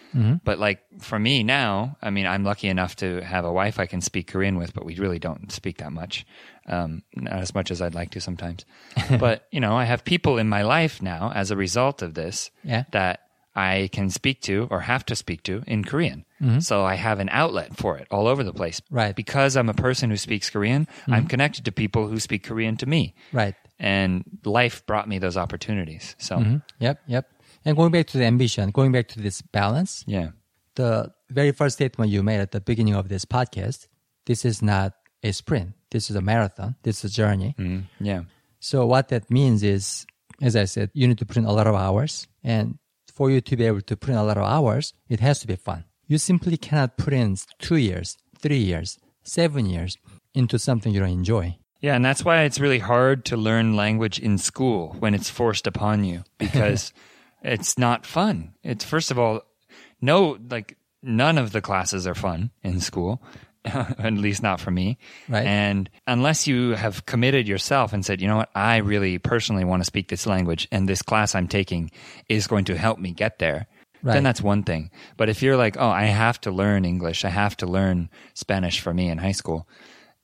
But 0.44 0.60
like 0.60 0.80
for 1.00 1.18
me 1.20 1.44
now 1.44 1.96
i 2.02 2.10
mean 2.10 2.26
i'm 2.26 2.44
lucky 2.44 2.68
enough 2.68 2.94
to 2.98 3.22
have 3.22 3.46
a 3.46 3.52
wife 3.54 3.80
i 3.80 3.86
can 3.86 4.02
speak 4.02 4.28
korean 4.28 4.58
with 4.58 4.74
but 4.74 4.84
we 4.84 4.96
really 4.98 5.20
don't 5.20 5.50
speak 5.52 5.78
that 5.78 5.92
much. 5.94 6.26
Um, 6.68 7.04
not 7.16 7.34
as 7.40 7.54
much 7.56 7.72
as 7.72 7.82
i'd 7.82 7.96
like 7.96 8.12
to 8.12 8.22
sometimes. 8.22 8.66
But 9.20 9.46
you 9.52 9.60
know 9.60 9.76
i 9.78 9.86
have 9.86 10.04
people 10.04 10.38
in 10.38 10.50
my 10.50 10.64
life 10.64 11.02
now 11.02 11.32
as 11.34 11.52
a 11.52 11.56
result 11.56 12.02
of 12.02 12.14
this 12.16 12.52
Yeah. 12.64 12.84
that 12.92 13.22
I 13.56 13.90
can 13.92 14.10
speak 14.10 14.42
to 14.44 14.68
or 14.72 14.82
have 14.82 15.06
to 15.06 15.16
speak 15.16 15.44
to 15.44 15.64
in 15.68 15.84
Korean. 15.84 16.26
So 16.60 16.86
I 16.86 16.96
have 16.96 17.20
an 17.20 17.28
outlet 17.32 17.76
for 17.76 17.98
it 17.98 18.08
all 18.12 18.28
over 18.28 18.44
the 18.44 18.54
place. 18.54 18.82
Right. 18.90 19.14
Because 19.16 19.58
I'm 19.58 19.68
a 19.68 19.74
person 19.74 20.10
who 20.10 20.16
speaks 20.18 20.50
Korean, 20.50 20.88
I'm 21.08 21.28
connected 21.28 21.66
to 21.66 21.72
people 21.72 22.08
who 22.08 22.20
speak 22.20 22.44
Korean 22.44 22.78
to 22.78 22.86
me. 22.86 23.14
Right. 23.34 23.56
And 23.78 24.24
life 24.46 24.86
brought 24.86 25.08
me 25.10 25.20
those 25.20 25.36
opportunities. 25.38 26.16
So, 26.20 26.38
Mhm. 26.38 26.62
Yep, 26.80 27.00
yep. 27.08 27.30
And 27.66 27.76
going 27.76 27.92
back 27.92 28.08
to 28.08 28.18
the 28.18 28.26
ambition, 28.26 28.72
going 28.72 28.92
back 28.92 29.08
to 29.10 29.20
this 29.20 29.42
balance, 29.42 30.04
yeah. 30.08 30.30
the 30.76 31.12
very 31.30 31.52
first 31.52 31.76
statement 31.76 32.10
you 32.12 32.24
made 32.24 32.40
at 32.40 32.52
the 32.52 32.62
beginning 32.62 32.96
of 32.96 33.10
this 33.10 33.26
podcast, 33.26 33.88
this 34.26 34.46
is 34.46 34.62
not 34.62 34.94
a 35.24 35.32
sprint. 35.34 35.74
This 35.92 36.10
is 36.10 36.16
a 36.16 36.22
marathon. 36.22 36.76
This 36.84 37.04
is 37.04 37.12
a 37.12 37.14
journey. 37.14 37.56
Mm, 37.60 37.84
yeah. 38.00 38.22
So 38.62 38.86
what 38.86 39.10
that 39.10 39.30
means 39.30 39.64
is, 39.64 40.06
as 40.42 40.56
I 40.56 40.66
said, 40.66 40.92
you 40.94 41.08
need 41.08 41.18
to 41.18 41.26
put 41.26 41.36
in 41.38 41.46
a 41.46 41.52
lot 41.52 41.68
of 41.68 41.76
hours. 41.76 42.28
And 42.44 42.78
for 43.20 43.30
you 43.30 43.42
to 43.42 43.58
be 43.58 43.66
able 43.66 43.82
to 43.82 43.98
put 43.98 44.12
in 44.12 44.16
a 44.16 44.24
lot 44.24 44.38
of 44.38 44.46
hours, 44.46 44.94
it 45.10 45.20
has 45.20 45.42
to 45.42 45.48
be 45.48 45.58
fun. 45.58 45.84
You 46.08 46.18
simply 46.18 46.56
cannot 46.56 46.96
put 46.96 47.12
in 47.12 47.36
two 47.60 47.76
years, 47.76 48.18
three 48.38 48.64
years, 48.72 48.98
seven 49.24 49.66
years 49.66 49.98
into 50.34 50.58
something 50.58 50.94
you 50.94 51.02
don't 51.02 51.10
enjoy. 51.10 51.58
Yeah, 51.82 51.96
and 51.96 52.06
that's 52.06 52.24
why 52.24 52.44
it's 52.44 52.62
really 52.62 52.80
hard 52.80 53.26
to 53.26 53.36
learn 53.36 53.76
language 53.76 54.20
in 54.20 54.38
school 54.38 54.96
when 55.00 55.14
it's 55.14 55.30
forced 55.30 55.68
upon 55.68 56.06
you 56.06 56.24
because 56.38 56.94
it's 57.44 57.78
not 57.78 58.06
fun. 58.06 58.54
It's 58.64 58.86
first 58.86 59.12
of 59.12 59.20
all, 59.20 59.42
no, 60.00 60.38
like 60.50 60.78
none 61.04 61.38
of 61.38 61.52
the 61.52 61.60
classes 61.60 62.08
are 62.08 62.16
fun 62.16 62.52
in 62.64 62.80
school, 62.80 63.22
at 63.66 64.14
least 64.14 64.42
not 64.42 64.60
for 64.60 64.72
me. 64.72 64.98
Right. 65.28 65.46
And 65.46 65.90
unless 66.08 66.48
you 66.48 66.72
have 66.72 67.06
committed 67.06 67.48
yourself 67.48 67.94
and 67.94 68.06
said, 68.06 68.22
you 68.22 68.28
know 68.28 68.38
what, 68.38 68.50
I 68.56 68.78
really 68.78 69.18
personally 69.18 69.66
want 69.66 69.82
to 69.82 69.86
speak 69.86 70.08
this 70.08 70.26
language 70.26 70.68
and 70.72 70.88
this 70.88 71.02
class 71.02 71.36
I'm 71.36 71.48
taking 71.48 71.92
is 72.30 72.48
going 72.48 72.66
to 72.66 72.78
help 72.78 73.00
me 73.00 73.12
get 73.12 73.40
there. 73.40 73.68
Right. 74.02 74.14
Then 74.14 74.24
that's 74.24 74.42
one 74.42 74.64
thing. 74.64 74.92
But 75.18 75.28
if 75.28 75.42
you're 75.42 75.58
like, 75.58 75.76
oh, 75.78 75.90
I 75.90 76.06
have 76.06 76.40
to 76.42 76.52
learn 76.52 76.86
English, 76.86 77.26
I 77.26 77.30
have 77.30 77.58
to 77.58 77.66
learn 77.66 78.10
Spanish 78.34 78.80
for 78.80 78.94
me 78.94 79.10
in 79.10 79.18
high 79.18 79.34
school, 79.34 79.68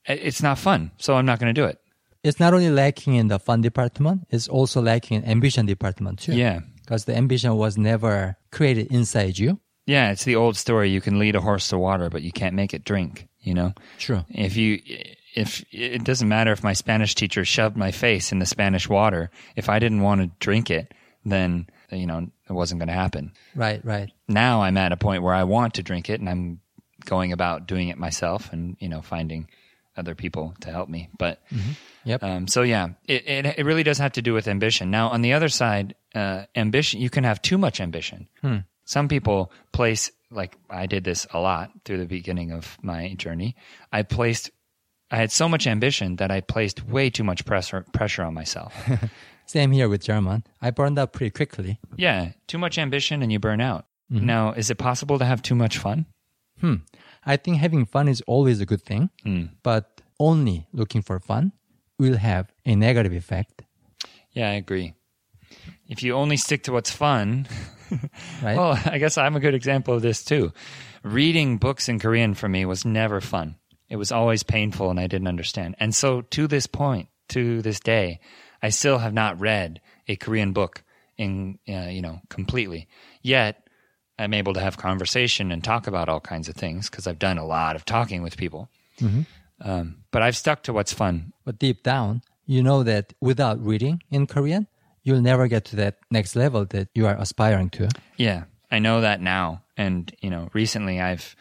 it's 0.05 0.41
not 0.41 0.57
fun. 0.57 0.91
So 0.97 1.15
I'm 1.15 1.25
not 1.25 1.39
going 1.39 1.53
to 1.53 1.61
do 1.61 1.67
it. 1.67 1.79
It's 2.23 2.39
not 2.39 2.53
only 2.53 2.69
lacking 2.69 3.15
in 3.15 3.27
the 3.27 3.37
fun 3.37 3.61
department, 3.61 4.27
it's 4.29 4.47
also 4.47 4.81
lacking 4.81 5.17
in 5.17 5.29
ambition 5.29 5.65
department 5.65 6.19
too. 6.19 6.33
Yeah. 6.33 6.61
Because 6.81 7.05
the 7.05 7.15
ambition 7.15 7.55
was 7.55 7.77
never 7.77 8.37
created 8.51 8.87
inside 8.91 9.37
you. 9.37 9.59
Yeah, 9.85 10.11
it's 10.11 10.23
the 10.23 10.35
old 10.35 10.57
story. 10.57 10.89
You 10.89 11.01
can 11.01 11.19
lead 11.19 11.35
a 11.35 11.41
horse 11.41 11.69
to 11.69 11.77
water, 11.77 12.09
but 12.09 12.21
you 12.23 12.31
can't 12.31 12.55
make 12.55 12.73
it 12.73 12.83
drink, 12.83 13.27
you 13.41 13.53
know? 13.53 13.73
True. 13.99 14.25
If 14.29 14.57
you, 14.57 14.79
if 15.35 15.63
it 15.71 16.03
doesn't 16.03 16.27
matter 16.27 16.51
if 16.51 16.63
my 16.63 16.73
Spanish 16.73 17.13
teacher 17.13 17.45
shoved 17.45 17.77
my 17.77 17.91
face 17.91 18.31
in 18.31 18.39
the 18.39 18.45
Spanish 18.45 18.89
water, 18.89 19.29
if 19.55 19.69
I 19.69 19.77
didn't 19.79 20.01
want 20.01 20.21
to 20.21 20.31
drink 20.39 20.71
it, 20.71 20.91
then, 21.23 21.67
you 21.91 22.07
know, 22.07 22.27
it 22.49 22.53
wasn't 22.53 22.79
going 22.79 22.87
to 22.87 22.93
happen. 22.95 23.31
Right, 23.55 23.83
right. 23.85 24.09
Now 24.27 24.61
I'm 24.63 24.77
at 24.77 24.91
a 24.91 24.97
point 24.97 25.21
where 25.23 25.33
I 25.35 25.43
want 25.43 25.75
to 25.75 25.83
drink 25.83 26.09
it 26.09 26.19
and 26.19 26.29
I'm 26.29 26.61
going 27.05 27.31
about 27.31 27.67
doing 27.67 27.89
it 27.89 27.97
myself 27.99 28.51
and, 28.51 28.77
you 28.79 28.89
know, 28.89 29.01
finding 29.01 29.47
other 29.97 30.15
people 30.15 30.55
to 30.61 30.71
help 30.71 30.89
me. 30.89 31.09
But, 31.17 31.41
Yep. 32.05 32.23
um, 32.23 32.47
so 32.47 32.61
yeah, 32.63 32.89
it, 33.07 33.27
it 33.27 33.45
it 33.59 33.65
really 33.65 33.83
does 33.83 33.97
have 33.99 34.11
to 34.13 34.21
do 34.21 34.33
with 34.33 34.47
ambition. 34.47 34.91
Now, 34.91 35.09
on 35.09 35.21
the 35.21 35.33
other 35.33 35.49
side, 35.49 35.95
uh, 36.13 36.43
ambition 36.55 37.01
you 37.01 37.09
can 37.09 37.23
have 37.23 37.41
too 37.41 37.57
much 37.57 37.79
ambition. 37.79 38.27
Some 38.85 39.07
people 39.07 39.51
place 39.71 40.11
like 40.31 40.57
I 40.69 40.85
did 40.85 41.03
this 41.03 41.27
a 41.33 41.39
lot 41.39 41.71
through 41.85 41.97
the 41.97 42.05
beginning 42.05 42.51
of 42.51 42.77
my 42.81 43.13
journey. 43.15 43.55
I 43.91 44.03
placed 44.03 44.51
I 45.11 45.17
had 45.17 45.31
so 45.31 45.47
much 45.47 45.67
ambition 45.67 46.15
that 46.17 46.31
I 46.31 46.41
placed 46.41 46.85
way 46.87 47.09
too 47.09 47.23
much 47.23 47.45
pressure 47.45 47.85
pressure 47.93 48.23
on 48.23 48.33
myself. 48.33 48.73
Same 49.45 49.71
here 49.71 49.87
with 49.87 50.03
German. 50.03 50.43
I 50.61 50.71
burned 50.71 50.97
out 50.97 51.13
pretty 51.13 51.29
quickly. 51.29 51.79
yeah, 51.97 52.31
too 52.47 52.57
much 52.57 52.77
ambition 52.77 53.21
and 53.21 53.31
you 53.31 53.39
burn 53.39 53.61
out. 53.61 53.85
Now, 54.09 54.51
is 54.53 54.69
it 54.69 54.77
possible 54.77 55.17
to 55.19 55.25
have 55.25 55.41
too 55.41 55.55
much 55.55 55.77
fun? 55.79 56.05
Hmm. 56.61 56.75
I 57.25 57.37
think 57.37 57.57
having 57.57 57.85
fun 57.85 58.07
is 58.07 58.21
always 58.27 58.61
a 58.61 58.65
good 58.65 58.81
thing, 58.83 59.09
but 59.63 60.01
only 60.19 60.67
looking 60.73 61.01
for 61.01 61.19
fun 61.19 61.51
will 61.97 62.17
have 62.17 62.51
a 62.65 62.75
negative 62.75 63.13
effect. 63.13 63.63
Yeah, 64.31 64.49
I 64.49 64.53
agree. 64.53 64.93
If 65.87 66.03
you 66.03 66.13
only 66.13 66.37
stick 66.37 66.63
to 66.63 66.71
what's 66.71 66.91
fun, 66.91 67.47
right? 68.43 68.57
Well, 68.57 68.79
I 68.85 68.97
guess 68.97 69.17
I'm 69.17 69.35
a 69.35 69.39
good 69.39 69.53
example 69.53 69.93
of 69.93 70.01
this 70.01 70.23
too. 70.23 70.51
Reading 71.03 71.57
books 71.57 71.87
in 71.89 71.99
Korean 71.99 72.33
for 72.33 72.49
me 72.49 72.65
was 72.65 72.85
never 72.85 73.21
fun. 73.21 73.55
It 73.89 73.97
was 73.97 74.11
always 74.11 74.43
painful 74.43 74.89
and 74.89 74.99
I 74.99 75.07
didn't 75.07 75.27
understand. 75.27 75.75
And 75.79 75.93
so 75.93 76.21
to 76.21 76.47
this 76.47 76.67
point, 76.67 77.09
to 77.29 77.61
this 77.61 77.79
day, 77.79 78.19
I 78.61 78.69
still 78.69 78.97
have 78.97 79.13
not 79.13 79.39
read 79.39 79.81
a 80.07 80.15
Korean 80.15 80.53
book 80.53 80.83
in, 81.17 81.59
uh, 81.69 81.87
you 81.89 82.01
know, 82.01 82.19
completely. 82.29 82.87
Yet 83.21 83.67
I'm 84.17 84.33
able 84.33 84.53
to 84.53 84.59
have 84.59 84.77
conversation 84.77 85.51
and 85.51 85.63
talk 85.63 85.87
about 85.87 86.09
all 86.09 86.19
kinds 86.19 86.49
of 86.49 86.55
things 86.55 86.89
because 86.89 87.05
I've 87.07 87.19
done 87.19 87.37
a 87.37 87.45
lot 87.45 87.75
of 87.75 87.85
talking 87.85 88.23
with 88.23 88.37
people. 88.37 88.69
Um, 89.61 89.97
but 90.11 90.21
I've 90.21 90.35
stuck 90.37 90.63
to 90.63 90.73
what's 90.73 90.93
fun. 90.93 91.33
but 91.45 91.59
deep 91.59 91.83
down, 91.83 92.21
you 92.45 92.61
know 92.63 92.83
that 92.83 93.13
without 93.21 93.63
reading 93.63 94.01
in 94.11 94.27
Korean, 94.27 94.67
you'll 95.05 95.21
never 95.21 95.47
get 95.47 95.63
to 95.65 95.77
that 95.77 95.99
next 96.11 96.35
level 96.35 96.65
that 96.65 96.89
you 96.93 97.07
are 97.07 97.15
aspiring 97.15 97.69
to. 97.69 97.87
Yeah, 98.17 98.43
I 98.69 98.79
know 98.79 98.99
that 99.01 99.21
now, 99.21 99.63
and 99.77 100.13
you 100.19 100.29
know, 100.29 100.49
recently 100.51 100.99
I've 100.99 101.35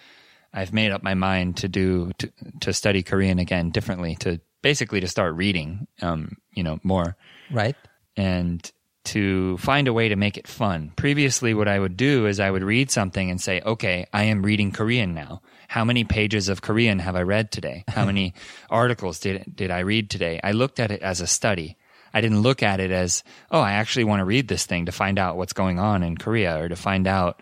I've 0.52 0.72
made 0.72 0.92
up 0.92 1.02
my 1.02 1.14
mind 1.14 1.56
to 1.58 1.68
do 1.68 2.12
to, 2.18 2.30
to 2.60 2.72
study 2.72 3.02
Korean 3.02 3.40
again 3.40 3.70
differently, 3.70 4.14
to 4.20 4.40
basically 4.62 5.00
to 5.00 5.08
start 5.08 5.34
reading, 5.34 5.88
um, 6.00 6.36
you 6.52 6.62
know, 6.62 6.78
more 6.84 7.16
Right? 7.50 7.76
and 8.16 8.70
to 9.04 9.58
find 9.58 9.86
a 9.88 9.92
way 9.92 10.08
to 10.08 10.16
make 10.16 10.38
it 10.38 10.48
fun. 10.48 10.90
Previously, 10.96 11.52
what 11.52 11.68
I 11.68 11.78
would 11.78 11.94
do 11.96 12.26
is 12.26 12.40
I 12.40 12.50
would 12.50 12.62
read 12.62 12.90
something 12.90 13.30
and 13.30 13.38
say, 13.38 13.60
okay, 13.60 14.06
I 14.14 14.24
am 14.24 14.42
reading 14.42 14.72
Korean 14.72 15.12
now. 15.12 15.42
How 15.68 15.84
many 15.84 16.04
pages 16.04 16.48
of 16.48 16.62
Korean 16.62 17.00
have 17.00 17.14
I 17.14 17.20
read 17.22 17.52
today? 17.52 17.84
How 17.88 18.04
many 18.10 18.32
articles 18.70 19.20
did, 19.20 19.44
did 19.54 19.70
I 19.70 19.80
read 19.80 20.08
today? 20.08 20.40
I 20.42 20.52
looked 20.52 20.80
at 20.80 20.90
it 20.90 21.02
as 21.02 21.20
a 21.20 21.26
study. 21.26 21.76
I 22.13 22.21
didn't 22.21 22.41
look 22.41 22.63
at 22.63 22.79
it 22.79 22.91
as, 22.91 23.23
oh, 23.51 23.59
I 23.61 23.73
actually 23.73 24.03
want 24.05 24.19
to 24.21 24.25
read 24.25 24.47
this 24.47 24.65
thing 24.65 24.85
to 24.87 24.91
find 24.91 25.19
out 25.19 25.37
what's 25.37 25.53
going 25.53 25.77
on 25.79 26.01
in 26.03 26.17
Korea 26.17 26.57
or 26.61 26.67
to 26.69 26.75
find 26.75 27.05
out, 27.05 27.41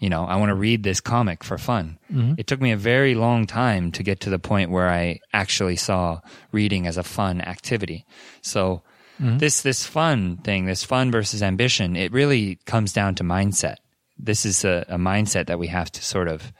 you 0.00 0.08
know, 0.10 0.24
I 0.24 0.36
want 0.36 0.50
to 0.50 0.54
read 0.58 0.82
this 0.82 1.00
comic 1.00 1.44
for 1.44 1.56
fun. 1.58 1.98
It 2.38 2.46
took 2.46 2.60
me 2.60 2.72
a 2.72 2.76
very 2.76 3.14
long 3.14 3.46
time 3.46 3.92
to 3.92 4.02
get 4.02 4.20
to 4.20 4.30
the 4.30 4.38
point 4.38 4.70
where 4.70 4.88
I 4.90 5.20
actually 5.32 5.76
saw 5.76 6.20
reading 6.50 6.86
as 6.86 6.96
a 6.96 7.02
fun 7.02 7.40
activity. 7.40 8.06
So, 8.42 8.82
this 9.18 9.62
this 9.62 9.84
fun 9.84 10.36
thing, 10.46 10.66
this 10.66 10.84
fun 10.84 11.10
versus 11.10 11.42
ambition, 11.42 11.96
it 11.96 12.12
really 12.12 12.58
comes 12.66 12.92
down 12.92 13.16
to 13.16 13.24
mindset. 13.24 13.76
This 14.16 14.46
is 14.46 14.64
a, 14.64 14.84
a 14.88 14.96
mindset 14.96 15.46
that 15.46 15.58
we 15.58 15.66
have 15.68 15.90
to 15.90 16.02
sort 16.04 16.28
of 16.28 16.52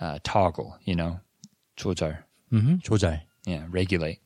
uh, 0.00 0.18
toggle, 0.24 0.74
you 0.84 0.94
know, 0.96 1.20
조절, 1.76 2.18
Mm-hmm. 2.52 2.82
조절. 2.82 3.20
yeah, 3.46 3.62
regulate. 3.70 4.18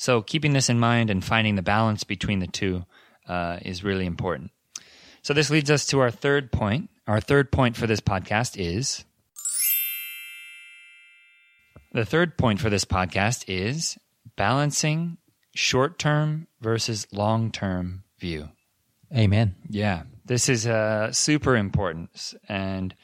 So 0.00 0.22
keeping 0.22 0.54
this 0.54 0.70
in 0.70 0.80
mind 0.80 1.10
and 1.10 1.22
finding 1.22 1.56
the 1.56 1.62
balance 1.62 2.04
between 2.04 2.38
the 2.38 2.46
two 2.46 2.86
uh, 3.28 3.58
is 3.60 3.84
really 3.84 4.06
important. 4.06 4.50
So 5.20 5.34
this 5.34 5.50
leads 5.50 5.70
us 5.70 5.84
to 5.88 6.00
our 6.00 6.10
third 6.10 6.50
point. 6.50 6.88
Our 7.06 7.20
third 7.20 7.52
point 7.52 7.76
for 7.76 7.86
this 7.86 8.00
podcast 8.00 8.56
is 8.56 9.04
the 11.92 12.06
third 12.06 12.38
point 12.38 12.60
for 12.60 12.70
this 12.70 12.86
podcast 12.86 13.44
is 13.46 13.98
balancing 14.36 15.18
short 15.54 15.98
term 15.98 16.46
versus 16.62 17.06
long 17.12 17.50
term 17.50 18.04
view. 18.18 18.48
Amen. 19.14 19.54
Yeah, 19.68 20.04
this 20.24 20.48
is 20.48 20.66
uh, 20.66 21.12
super 21.12 21.56
important, 21.56 22.32
and 22.48 22.94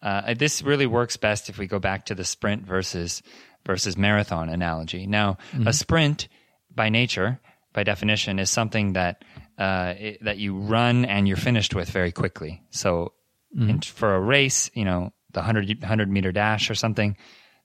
uh, 0.00 0.32
this 0.34 0.62
really 0.62 0.86
works 0.86 1.16
best 1.16 1.48
if 1.48 1.58
we 1.58 1.66
go 1.66 1.80
back 1.80 2.06
to 2.06 2.14
the 2.14 2.24
sprint 2.24 2.64
versus 2.64 3.20
versus 3.66 3.96
marathon 3.96 4.48
analogy. 4.48 5.06
Now, 5.08 5.38
a 5.66 5.72
sprint, 5.72 6.28
by 6.76 6.88
nature, 6.90 7.40
by 7.72 7.82
definition, 7.82 8.38
is 8.38 8.50
something 8.50 8.92
that 8.92 9.24
uh, 9.58 9.94
it, 9.98 10.24
that 10.24 10.38
you 10.38 10.54
run 10.56 11.04
and 11.06 11.26
you're 11.26 11.36
finished 11.36 11.74
with 11.74 11.88
very 11.90 12.12
quickly. 12.12 12.62
So, 12.70 13.12
in, 13.70 13.80
for 13.80 14.14
a 14.14 14.20
race, 14.20 14.70
you 14.74 14.84
know, 14.84 15.12
the 15.32 15.40
100, 15.40 15.80
100 15.80 16.10
meter 16.10 16.30
dash 16.30 16.70
or 16.70 16.74
something, 16.74 17.16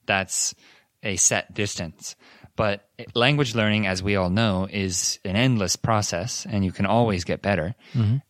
that's 0.06 0.56
a 1.04 1.18
set 1.18 1.54
distance. 1.54 2.16
But 2.56 2.88
language 3.16 3.56
learning, 3.56 3.88
as 3.88 4.04
we 4.04 4.16
all 4.16 4.30
know, 4.30 4.68
is 4.72 5.20
an 5.26 5.36
endless 5.36 5.76
process 5.76 6.46
and 6.50 6.64
you 6.64 6.72
can 6.72 6.86
always 6.86 7.24
get 7.24 7.42
better. 7.42 7.76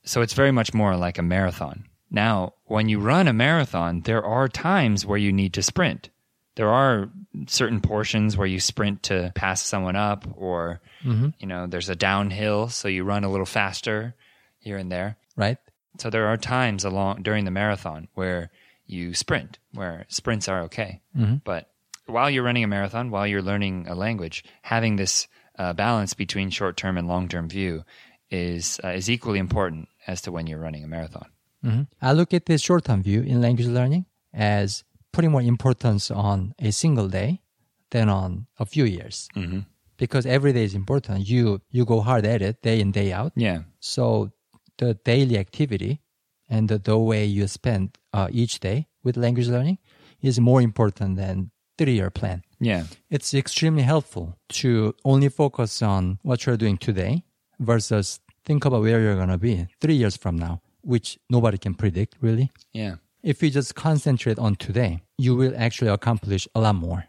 So 0.03 0.21
it's 0.21 0.33
very 0.33 0.51
much 0.51 0.73
more 0.73 0.95
like 0.95 1.17
a 1.17 1.23
marathon. 1.23 1.85
Now, 2.09 2.53
when 2.65 2.89
you 2.89 2.99
run 2.99 3.27
a 3.27 3.33
marathon, 3.33 4.01
there 4.01 4.23
are 4.23 4.47
times 4.47 5.05
where 5.05 5.17
you 5.17 5.31
need 5.33 5.53
to 5.53 5.61
sprint. 5.63 6.09
There 6.61 6.69
are 6.69 7.09
certain 7.47 7.81
portions 7.81 8.37
where 8.37 8.45
you 8.45 8.59
sprint 8.59 9.01
to 9.09 9.31
pass 9.33 9.65
someone 9.65 9.95
up 9.95 10.27
or, 10.37 10.79
you 11.39 11.47
know, 11.47 11.65
there's 11.65 11.89
a 11.89 11.95
downhill. 11.95 12.69
So 12.69 12.87
you 12.87 13.03
run 13.03 13.23
a 13.23 13.31
little 13.31 13.47
faster 13.47 14.13
here 14.59 14.77
and 14.77 14.91
there. 14.91 15.17
Right? 15.35 15.57
So 15.97 16.11
there 16.11 16.27
are 16.27 16.37
times 16.37 16.85
along 16.85 17.23
during 17.23 17.45
the 17.45 17.51
marathon 17.51 18.07
where 18.13 18.51
you 18.85 19.15
sprint, 19.15 19.57
where 19.73 20.05
sprints 20.07 20.47
are 20.47 20.61
okay. 20.67 21.01
But 21.43 21.63
while 22.05 22.29
you're 22.29 22.43
running 22.43 22.63
a 22.63 22.67
marathon, 22.67 23.09
while 23.09 23.25
you're 23.25 23.41
learning 23.41 23.87
a 23.87 23.95
language, 23.95 24.43
having 24.61 24.97
this 24.97 25.27
uh, 25.57 25.73
balance 25.73 26.13
between 26.13 26.51
short-term 26.51 26.95
and 26.97 27.07
long-term 27.07 27.49
view 27.49 27.83
is 28.29 28.79
uh, 28.83 28.89
is 28.89 29.09
equally 29.09 29.39
important 29.39 29.89
as 30.05 30.21
to 30.21 30.31
when 30.31 30.45
you're 30.45 30.61
running 30.61 30.83
a 30.83 30.87
marathon. 30.87 31.25
hmm 31.63 31.81
I 32.01 32.13
look 32.13 32.33
at 32.33 32.45
this 32.45 32.61
short-term 32.61 33.01
view 33.01 33.21
in 33.23 33.41
language 33.41 33.67
learning 33.67 34.05
as 34.33 34.83
putting 35.13 35.31
more 35.31 35.41
importance 35.41 36.09
on 36.11 36.53
a 36.59 36.71
single 36.71 37.07
day 37.07 37.41
than 37.91 38.09
on 38.09 38.47
a 38.59 38.65
few 38.65 38.85
years. 38.85 39.27
Mhm. 39.35 39.65
Because 39.97 40.25
every 40.25 40.53
day 40.53 40.63
is 40.63 40.73
important. 40.73 41.27
You 41.27 41.61
you 41.69 41.85
go 41.85 42.01
hard 42.01 42.25
at 42.25 42.41
it 42.41 42.61
day 42.61 42.79
in 42.79 42.91
day 42.91 43.11
out. 43.13 43.31
Yeah, 43.35 43.63
So 43.79 44.31
the 44.77 44.93
daily 45.05 45.37
activity 45.37 45.99
and 46.49 46.67
the, 46.69 46.77
the 46.79 46.97
way 46.97 47.23
you 47.25 47.47
spend 47.47 47.97
uh, 48.13 48.27
each 48.31 48.59
day 48.59 48.87
with 49.03 49.15
language 49.17 49.47
learning 49.47 49.77
is 50.21 50.39
more 50.39 50.61
important 50.61 51.17
than 51.17 51.51
three-year 51.77 52.09
plan. 52.11 52.41
yeah, 52.59 52.83
It's 53.09 53.33
extremely 53.33 53.83
helpful 53.83 54.35
to 54.61 54.93
only 55.03 55.29
focus 55.29 55.81
on 55.81 56.19
what 56.23 56.45
you're 56.45 56.57
doing 56.57 56.77
today 56.77 57.23
versus 57.59 58.19
think 58.45 58.65
about 58.65 58.81
where 58.81 58.99
you're 59.01 59.15
going 59.15 59.29
to 59.29 59.37
be 59.37 59.67
three 59.79 59.95
years 59.95 60.17
from 60.17 60.35
now, 60.37 60.61
which 60.83 61.17
nobody 61.29 61.57
can 61.57 61.73
predict 61.73 62.15
really. 62.21 62.51
yeah. 62.73 62.95
If 63.23 63.43
you 63.43 63.51
just 63.51 63.75
concentrate 63.75 64.39
on 64.39 64.55
today, 64.55 65.01
you 65.17 65.35
will 65.35 65.53
actually 65.55 65.91
accomplish 65.91 66.47
a 66.55 66.59
lot 66.59 66.75
more. 66.75 67.05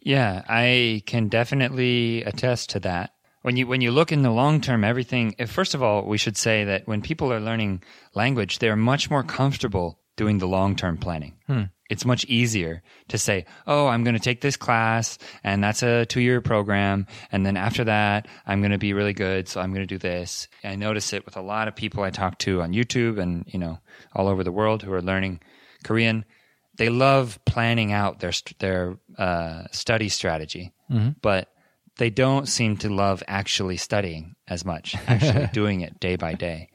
Yeah, 0.00 0.42
I 0.48 1.02
can 1.06 1.28
definitely 1.28 2.22
attest 2.24 2.70
to 2.70 2.80
that. 2.80 3.10
When 3.42 3.56
you 3.56 3.66
when 3.66 3.80
you 3.80 3.90
look 3.90 4.12
in 4.12 4.22
the 4.22 4.30
long 4.30 4.60
term, 4.60 4.84
everything. 4.84 5.34
eh, 5.38 5.46
First 5.46 5.74
of 5.74 5.82
all, 5.82 6.06
we 6.06 6.18
should 6.18 6.36
say 6.36 6.64
that 6.64 6.86
when 6.86 7.02
people 7.02 7.32
are 7.32 7.40
learning 7.40 7.82
language, 8.14 8.58
they're 8.58 8.76
much 8.76 9.10
more 9.10 9.22
comfortable 9.22 9.98
doing 10.16 10.38
the 10.38 10.46
long 10.48 10.76
term 10.76 10.96
planning. 10.96 11.34
It's 11.90 12.04
much 12.04 12.24
easier 12.26 12.82
to 13.08 13.18
say, 13.18 13.44
"Oh, 13.66 13.86
I'm 13.88 14.04
going 14.04 14.16
to 14.16 14.22
take 14.22 14.40
this 14.40 14.56
class, 14.56 15.18
and 15.42 15.62
that's 15.62 15.82
a 15.82 16.06
two 16.06 16.20
year 16.20 16.40
program, 16.40 17.06
and 17.30 17.44
then 17.44 17.56
after 17.56 17.84
that, 17.84 18.26
I'm 18.46 18.60
going 18.60 18.72
to 18.72 18.78
be 18.78 18.94
really 18.94 19.12
good, 19.12 19.48
so 19.48 19.60
I'm 19.60 19.72
going 19.72 19.86
to 19.86 19.94
do 19.94 19.98
this." 19.98 20.48
I 20.62 20.76
notice 20.76 21.12
it 21.12 21.24
with 21.24 21.36
a 21.36 21.42
lot 21.42 21.68
of 21.68 21.76
people 21.76 22.02
I 22.02 22.10
talk 22.10 22.38
to 22.38 22.62
on 22.62 22.72
YouTube 22.72 23.18
and 23.18 23.44
you 23.46 23.58
know 23.58 23.78
all 24.14 24.28
over 24.28 24.42
the 24.42 24.52
world 24.52 24.82
who 24.82 24.92
are 24.92 25.02
learning 25.02 25.40
Korean 25.84 26.24
they 26.76 26.88
love 26.88 27.38
planning 27.44 27.92
out 27.92 28.20
their 28.20 28.32
their 28.58 28.96
uh, 29.18 29.64
study 29.70 30.08
strategy, 30.08 30.72
but 31.22 31.48
they 31.98 32.10
don't 32.10 32.48
seem 32.48 32.76
to 32.78 32.88
love 32.88 33.22
actually 33.28 33.76
studying 33.76 34.34
as 34.48 34.64
much, 34.64 34.96
actually 35.06 35.48
doing 35.52 35.80
it 35.82 36.00
day 36.00 36.16
by 36.16 36.34
day. 36.34 36.68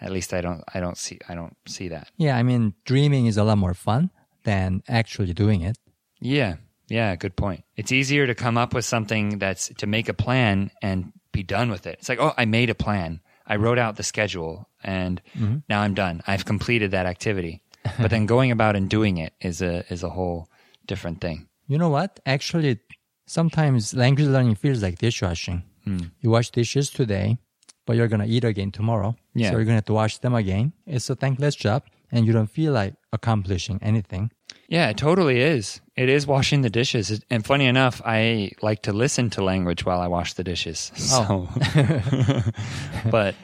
At 0.00 0.10
least 0.12 0.32
I 0.32 0.40
don't 0.40 0.62
I 0.72 0.80
don't 0.80 0.96
see 0.96 1.18
I 1.28 1.34
don't 1.34 1.56
see 1.66 1.88
that. 1.88 2.10
Yeah, 2.16 2.36
I 2.36 2.42
mean, 2.42 2.74
dreaming 2.84 3.26
is 3.26 3.36
a 3.36 3.44
lot 3.44 3.58
more 3.58 3.74
fun 3.74 4.10
than 4.48 4.82
actually 4.88 5.34
doing 5.34 5.60
it. 5.60 5.76
Yeah, 6.20 6.56
yeah, 6.88 7.16
good 7.16 7.36
point. 7.36 7.64
It's 7.76 7.92
easier 7.92 8.26
to 8.26 8.34
come 8.34 8.56
up 8.56 8.72
with 8.72 8.86
something 8.86 9.38
that's 9.38 9.68
to 9.76 9.86
make 9.86 10.08
a 10.08 10.14
plan 10.14 10.70
and 10.80 11.12
be 11.32 11.42
done 11.42 11.70
with 11.70 11.86
it. 11.86 11.98
It's 11.98 12.08
like, 12.08 12.18
oh, 12.18 12.32
I 12.36 12.46
made 12.46 12.70
a 12.70 12.74
plan. 12.74 13.20
I 13.46 13.56
wrote 13.56 13.78
out 13.78 13.96
the 13.96 14.02
schedule 14.02 14.68
and 14.82 15.20
mm-hmm. 15.36 15.58
now 15.68 15.80
I'm 15.82 15.94
done. 15.94 16.22
I've 16.26 16.46
completed 16.46 16.90
that 16.92 17.06
activity. 17.06 17.62
But 18.02 18.10
then 18.10 18.26
going 18.26 18.50
about 18.50 18.76
and 18.76 18.88
doing 18.88 19.16
it 19.18 19.32
is 19.40 19.62
a 19.62 19.84
is 19.92 20.02
a 20.02 20.10
whole 20.10 20.48
different 20.86 21.20
thing. 21.20 21.48
You 21.68 21.78
know 21.78 21.88
what? 21.88 22.20
Actually, 22.24 22.80
sometimes 23.26 23.94
language 23.94 24.28
learning 24.28 24.56
feels 24.56 24.82
like 24.82 24.98
dishwashing. 24.98 25.62
Hmm. 25.84 26.12
You 26.20 26.30
wash 26.30 26.50
dishes 26.50 26.90
today, 26.90 27.38
but 27.86 27.96
you're 27.96 28.08
going 28.12 28.26
to 28.26 28.32
eat 28.36 28.44
again 28.44 28.72
tomorrow. 28.72 29.16
Yeah. 29.34 29.48
So 29.48 29.56
you're 29.56 29.68
going 29.68 29.78
to 29.78 29.82
have 29.82 29.92
to 29.92 30.00
wash 30.02 30.18
them 30.18 30.34
again. 30.34 30.72
It's 30.86 31.08
a 31.08 31.16
thankless 31.16 31.56
job, 31.56 31.80
and 32.10 32.26
you 32.26 32.32
don't 32.32 32.50
feel 32.50 32.72
like 32.72 32.94
accomplishing 33.12 33.78
anything. 33.82 34.30
Yeah, 34.68 34.88
it 34.90 34.96
totally 34.98 35.40
is. 35.40 35.80
It 35.96 36.08
is 36.08 36.26
washing 36.26 36.60
the 36.60 36.70
dishes. 36.70 37.20
And 37.30 37.44
funny 37.44 37.66
enough, 37.66 38.02
I 38.04 38.52
like 38.60 38.82
to 38.82 38.92
listen 38.92 39.30
to 39.30 39.42
language 39.42 39.84
while 39.84 40.00
I 40.00 40.08
wash 40.08 40.34
the 40.34 40.44
dishes. 40.44 40.92
So, 40.96 41.48
but 43.10 43.34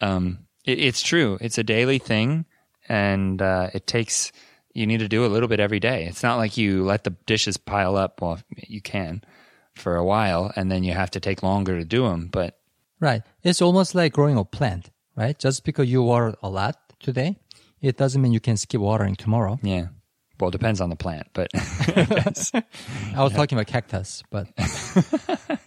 um, 0.00 0.38
it, 0.64 0.78
it's 0.78 1.02
true. 1.02 1.38
It's 1.40 1.58
a 1.58 1.64
daily 1.64 1.98
thing, 1.98 2.46
and 2.88 3.42
uh, 3.42 3.70
it 3.74 3.86
takes. 3.86 4.32
You 4.74 4.86
need 4.86 5.00
to 5.00 5.08
do 5.08 5.24
a 5.24 5.28
little 5.28 5.48
bit 5.48 5.58
every 5.58 5.80
day. 5.80 6.06
It's 6.06 6.22
not 6.22 6.36
like 6.36 6.56
you 6.56 6.84
let 6.84 7.02
the 7.02 7.16
dishes 7.26 7.56
pile 7.56 7.96
up. 7.96 8.20
Well, 8.22 8.38
you 8.56 8.80
can 8.80 9.24
for 9.74 9.96
a 9.96 10.04
while, 10.04 10.52
and 10.54 10.70
then 10.70 10.84
you 10.84 10.92
have 10.92 11.10
to 11.12 11.20
take 11.20 11.42
longer 11.42 11.78
to 11.78 11.84
do 11.84 12.04
them. 12.04 12.28
But 12.30 12.58
Right. 13.00 13.22
It's 13.42 13.62
almost 13.62 13.94
like 13.94 14.12
growing 14.12 14.36
a 14.36 14.44
plant, 14.44 14.90
right? 15.16 15.38
Just 15.38 15.64
because 15.64 15.88
you 15.88 16.02
water 16.02 16.34
a 16.42 16.48
lot 16.48 16.76
today, 17.00 17.38
it 17.80 17.96
doesn't 17.96 18.20
mean 18.22 18.32
you 18.32 18.40
can 18.40 18.56
skip 18.56 18.80
watering 18.80 19.16
tomorrow. 19.16 19.58
Yeah. 19.62 19.86
Well, 20.40 20.48
it 20.48 20.52
depends 20.52 20.80
on 20.80 20.88
the 20.90 20.96
plant, 20.96 21.26
but 21.32 21.48
I 21.54 23.22
was 23.22 23.32
talking 23.32 23.58
about 23.58 23.66
cactus, 23.66 24.22
but 24.30 24.46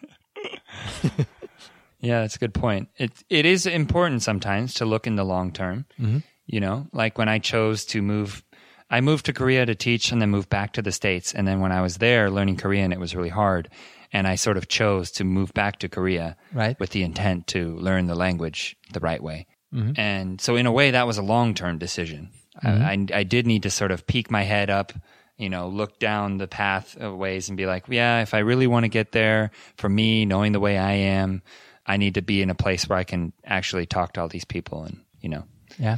yeah, 2.00 2.22
that's 2.22 2.36
a 2.36 2.40
good 2.40 2.54
point. 2.54 2.90
It 2.98 3.12
it 3.30 3.46
is 3.46 3.66
important 3.66 4.24
sometimes 4.24 4.74
to 4.76 4.86
look 4.86 5.08
in 5.08 5.16
the 5.16 5.24
long 5.26 5.52
term. 5.52 5.86
Mm-hmm. 6.00 6.20
You 6.46 6.60
know, 6.60 6.88
like 6.94 7.18
when 7.18 7.30
I 7.30 7.40
chose 7.40 7.86
to 7.88 8.02
move, 8.02 8.44
I 8.90 9.02
moved 9.02 9.26
to 9.28 9.34
Korea 9.34 9.66
to 9.66 9.76
teach 9.76 10.12
and 10.12 10.22
then 10.22 10.30
moved 10.30 10.50
back 10.50 10.74
to 10.74 10.82
the 10.82 10.92
states. 10.92 11.34
And 11.34 11.48
then 11.48 11.60
when 11.60 11.72
I 11.72 11.82
was 11.82 11.98
there 11.98 12.30
learning 12.32 12.58
Korean, 12.58 12.92
it 12.92 13.00
was 13.00 13.16
really 13.16 13.30
hard, 13.30 13.70
and 14.12 14.28
I 14.28 14.36
sort 14.36 14.58
of 14.58 14.68
chose 14.68 15.12
to 15.12 15.24
move 15.24 15.54
back 15.54 15.80
to 15.80 15.90
Korea 15.90 16.36
Right. 16.54 16.80
with 16.80 16.90
the 16.92 17.04
intent 17.04 17.48
to 17.48 17.76
learn 17.78 18.08
the 18.08 18.16
language 18.16 18.76
the 18.94 19.00
right 19.00 19.22
way. 19.22 19.48
Mm-hmm. 19.74 20.00
And 20.00 20.42
so, 20.42 20.56
in 20.56 20.66
a 20.66 20.72
way, 20.72 20.92
that 20.92 21.08
was 21.08 21.18
a 21.18 21.22
long 21.22 21.54
term 21.54 21.78
decision. 21.78 22.30
I, 22.62 22.68
mm-hmm. 22.68 23.14
I, 23.14 23.20
I 23.20 23.24
did 23.24 23.48
need 23.48 23.64
to 23.64 23.70
sort 23.70 23.92
of 23.92 24.06
peek 24.06 24.30
my 24.30 24.44
head 24.44 24.70
up, 24.70 24.94
you 25.38 25.50
know, 25.50 25.70
look 25.70 26.00
down 26.00 26.38
the 26.38 26.48
path 26.48 26.98
of 26.98 27.16
ways 27.16 27.50
and 27.50 27.58
be 27.58 27.66
like, 27.66 27.86
yeah, 27.88 28.22
if 28.22 28.34
I 28.34 28.40
really 28.40 28.68
want 28.68 28.84
to 28.84 28.90
get 28.90 29.12
there, 29.12 29.52
for 29.78 29.90
me, 29.90 30.26
knowing 30.26 30.52
the 30.52 30.60
way 30.60 30.78
I 30.78 30.94
am, 30.94 31.42
I 31.86 31.98
need 31.98 32.16
to 32.16 32.22
be 32.22 32.42
in 32.42 32.50
a 32.50 32.56
place 32.56 32.88
where 32.88 32.98
I 32.98 33.04
can 33.04 33.34
actually 33.44 33.86
talk 33.86 34.14
to 34.14 34.22
all 34.22 34.28
these 34.28 34.46
people 34.46 34.84
and, 34.84 35.02
you 35.22 35.30
know, 35.30 35.46
yeah, 35.80 35.98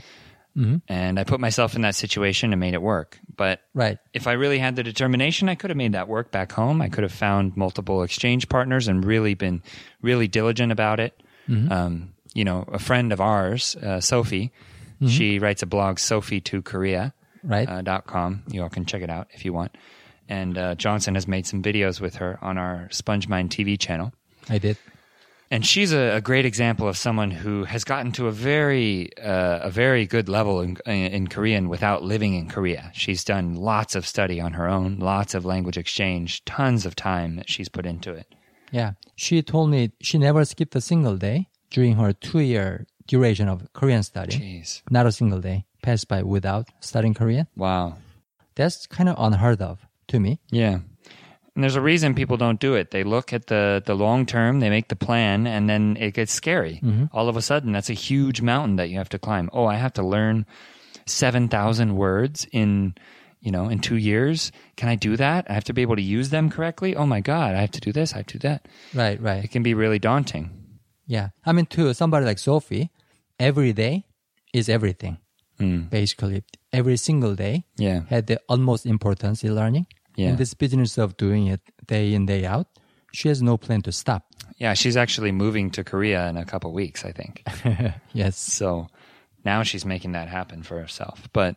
mm-hmm. 0.55 0.77
and 0.87 1.19
I 1.19 1.23
put 1.23 1.39
myself 1.39 1.75
in 1.75 1.81
that 1.81 1.95
situation 1.95 2.53
and 2.53 2.59
made 2.59 2.73
it 2.75 2.81
work. 2.81 3.19
But 3.35 3.61
right. 3.73 3.97
if 4.13 4.27
I 4.27 4.33
really 4.33 4.59
had 4.59 4.75
the 4.75 4.83
determination, 4.83 5.49
I 5.49 5.55
could 5.55 5.71
have 5.71 5.77
made 5.77 5.93
that 5.93 6.07
work 6.07 6.31
back 6.31 6.51
home. 6.51 6.81
I 6.81 6.89
could 6.89 7.03
have 7.03 7.11
found 7.11 7.57
multiple 7.57 8.03
exchange 8.03 8.47
partners 8.47 8.87
and 8.87 9.03
really 9.03 9.33
been 9.33 9.63
really 10.01 10.27
diligent 10.27 10.71
about 10.71 10.99
it. 10.99 11.19
Um, 11.71 12.13
you 12.33 12.43
know, 12.43 12.65
a 12.71 12.79
friend 12.79 13.13
of 13.13 13.21
ours, 13.21 13.75
uh, 13.77 13.99
Sophie, 13.99 14.51
she 15.07 15.37
writes 15.37 15.61
a 15.61 15.65
blog, 15.65 15.99
Sophie 15.99 16.39
to 16.41 16.61
Korea. 16.61 17.13
Right. 17.43 17.67
Uh, 17.67 17.81
dot 17.81 18.07
com. 18.07 18.43
You 18.47 18.63
all 18.63 18.69
can 18.69 18.85
check 18.85 19.01
it 19.01 19.09
out 19.09 19.27
if 19.31 19.43
you 19.43 19.51
want. 19.51 19.75
And 20.29 20.57
uh, 20.57 20.75
Johnson 20.75 21.15
has 21.15 21.27
made 21.27 21.45
some 21.45 21.61
videos 21.61 21.99
with 21.99 22.15
her 22.15 22.39
on 22.41 22.57
our 22.57 22.87
SpongeMind 22.89 23.49
TV 23.49 23.77
channel. 23.77 24.13
I 24.49 24.59
did. 24.59 24.77
And 25.51 25.65
she's 25.65 25.91
a, 25.91 26.15
a 26.15 26.21
great 26.21 26.45
example 26.45 26.87
of 26.87 26.95
someone 26.95 27.31
who 27.31 27.65
has 27.65 27.83
gotten 27.83 28.13
to 28.13 28.27
a 28.27 28.31
very 28.31 29.09
uh, 29.17 29.59
a 29.63 29.69
very 29.69 30.05
good 30.05 30.29
level 30.29 30.61
in, 30.61 30.77
in 30.85 31.27
Korean 31.27 31.67
without 31.67 32.01
living 32.01 32.33
in 32.33 32.47
Korea. 32.47 32.91
She's 32.93 33.25
done 33.25 33.55
lots 33.55 33.93
of 33.93 34.07
study 34.07 34.39
on 34.39 34.53
her 34.53 34.69
own, 34.69 34.99
lots 34.99 35.35
of 35.35 35.43
language 35.43 35.77
exchange, 35.77 36.45
tons 36.45 36.85
of 36.85 36.95
time 36.95 37.35
that 37.35 37.49
she's 37.49 37.67
put 37.67 37.85
into 37.85 38.13
it. 38.13 38.33
Yeah. 38.71 38.93
She 39.17 39.41
told 39.41 39.69
me 39.69 39.91
she 40.01 40.17
never 40.17 40.45
skipped 40.45 40.77
a 40.77 40.81
single 40.81 41.17
day 41.17 41.49
during 41.73 41.95
her 41.97 42.13
two 42.13 42.39
year 42.39 42.85
duration 43.07 43.49
of 43.49 43.67
Korean 43.73 44.03
study. 44.03 44.37
Jeez, 44.37 44.81
Not 44.89 45.05
a 45.05 45.11
single 45.11 45.41
day 45.41 45.65
passed 45.81 46.07
by 46.07 46.23
without 46.23 46.69
studying 46.79 47.13
Korean. 47.13 47.47
wow, 47.57 47.97
That's 48.55 48.87
kind 48.87 49.09
of 49.09 49.15
unheard 49.19 49.61
of 49.61 49.85
to 50.07 50.19
me. 50.19 50.39
yeah. 50.49 50.79
And 51.55 51.61
there's 51.63 51.75
a 51.75 51.81
reason 51.81 52.15
people 52.15 52.37
don't 52.37 52.59
do 52.59 52.73
it. 52.73 52.89
They 52.89 53.03
look 53.03 53.31
at 53.31 53.45
the 53.45 53.83
the 53.85 53.93
long 53.93 54.25
term, 54.25 54.59
they 54.59 54.71
make 54.71 54.87
the 54.87 54.95
plan, 54.95 55.45
and 55.45 55.69
then 55.69 55.97
it 55.99 56.15
gets 56.15 56.33
scary. 56.33 56.79
Mm-hmm. 56.81 57.05
All 57.13 57.29
of 57.29 57.37
a 57.37 57.43
sudden, 57.43 57.73
that's 57.73 57.91
a 57.91 57.93
huge 57.93 58.41
mountain 58.41 58.77
that 58.77 58.89
you 58.89 58.97
have 58.97 59.09
to 59.09 59.19
climb. 59.19 59.51
Oh, 59.53 59.67
I 59.69 59.75
have 59.75 59.93
to 59.93 60.03
learn 60.03 60.47
seven 61.05 61.49
thousand 61.49 61.95
words 61.95 62.47
in 62.51 62.95
you 63.39 63.51
know 63.51 63.69
in 63.69 63.77
two 63.79 63.97
years. 63.97 64.51
Can 64.77 64.89
I 64.89 64.95
do 64.95 65.15
that? 65.17 65.45
I 65.47 65.53
have 65.53 65.65
to 65.65 65.73
be 65.73 65.83
able 65.83 65.95
to 65.95 66.01
use 66.01 66.29
them 66.31 66.49
correctly. 66.49 66.95
Oh 66.95 67.05
my 67.05 67.21
god, 67.21 67.53
I 67.53 67.61
have 67.61 67.71
to 67.77 67.81
do 67.81 67.91
this. 67.91 68.13
I 68.13 68.17
have 68.17 68.27
to 68.33 68.39
do 68.39 68.47
that. 68.47 68.65
Right, 68.95 69.21
right. 69.21 69.43
It 69.43 69.51
can 69.51 69.61
be 69.61 69.75
really 69.75 69.99
daunting. 69.99 70.49
Yeah. 71.07 71.29
I 71.45 71.51
mean, 71.51 71.65
to 71.67 71.93
somebody 71.93 72.25
like 72.25 72.39
Sophie, 72.39 72.89
every 73.39 73.73
day 73.73 74.05
is 74.53 74.69
everything. 74.69 75.17
Mm. 75.59 75.89
Basically, 75.89 76.43
every 76.71 76.97
single 76.97 77.35
day 77.35 77.65
Yeah, 77.77 78.01
had 78.09 78.27
the 78.27 78.39
utmost 78.49 78.85
importance 78.85 79.43
in 79.43 79.53
learning. 79.55 79.85
Yeah. 80.15 80.29
In 80.29 80.35
this 80.37 80.53
business 80.53 80.97
of 80.97 81.15
doing 81.17 81.47
it 81.47 81.61
day 81.87 82.13
in, 82.13 82.25
day 82.25 82.45
out, 82.45 82.67
she 83.11 83.27
has 83.29 83.41
no 83.41 83.57
plan 83.57 83.81
to 83.83 83.91
stop. 83.91 84.23
yeah. 84.57 84.73
She's 84.75 84.97
actually 84.97 85.31
moving 85.31 85.71
to 85.71 85.83
Korea 85.83 86.27
in 86.29 86.37
a 86.37 86.45
couple 86.45 86.71
weeks, 86.73 87.03
I 87.05 87.11
think. 87.11 87.43
Yes. 88.13 88.37
So 88.37 88.87
now 89.45 89.63
she's 89.63 89.85
making 89.85 90.13
that 90.13 90.27
happen 90.29 90.63
for 90.63 90.79
herself. 90.79 91.27
But 91.33 91.55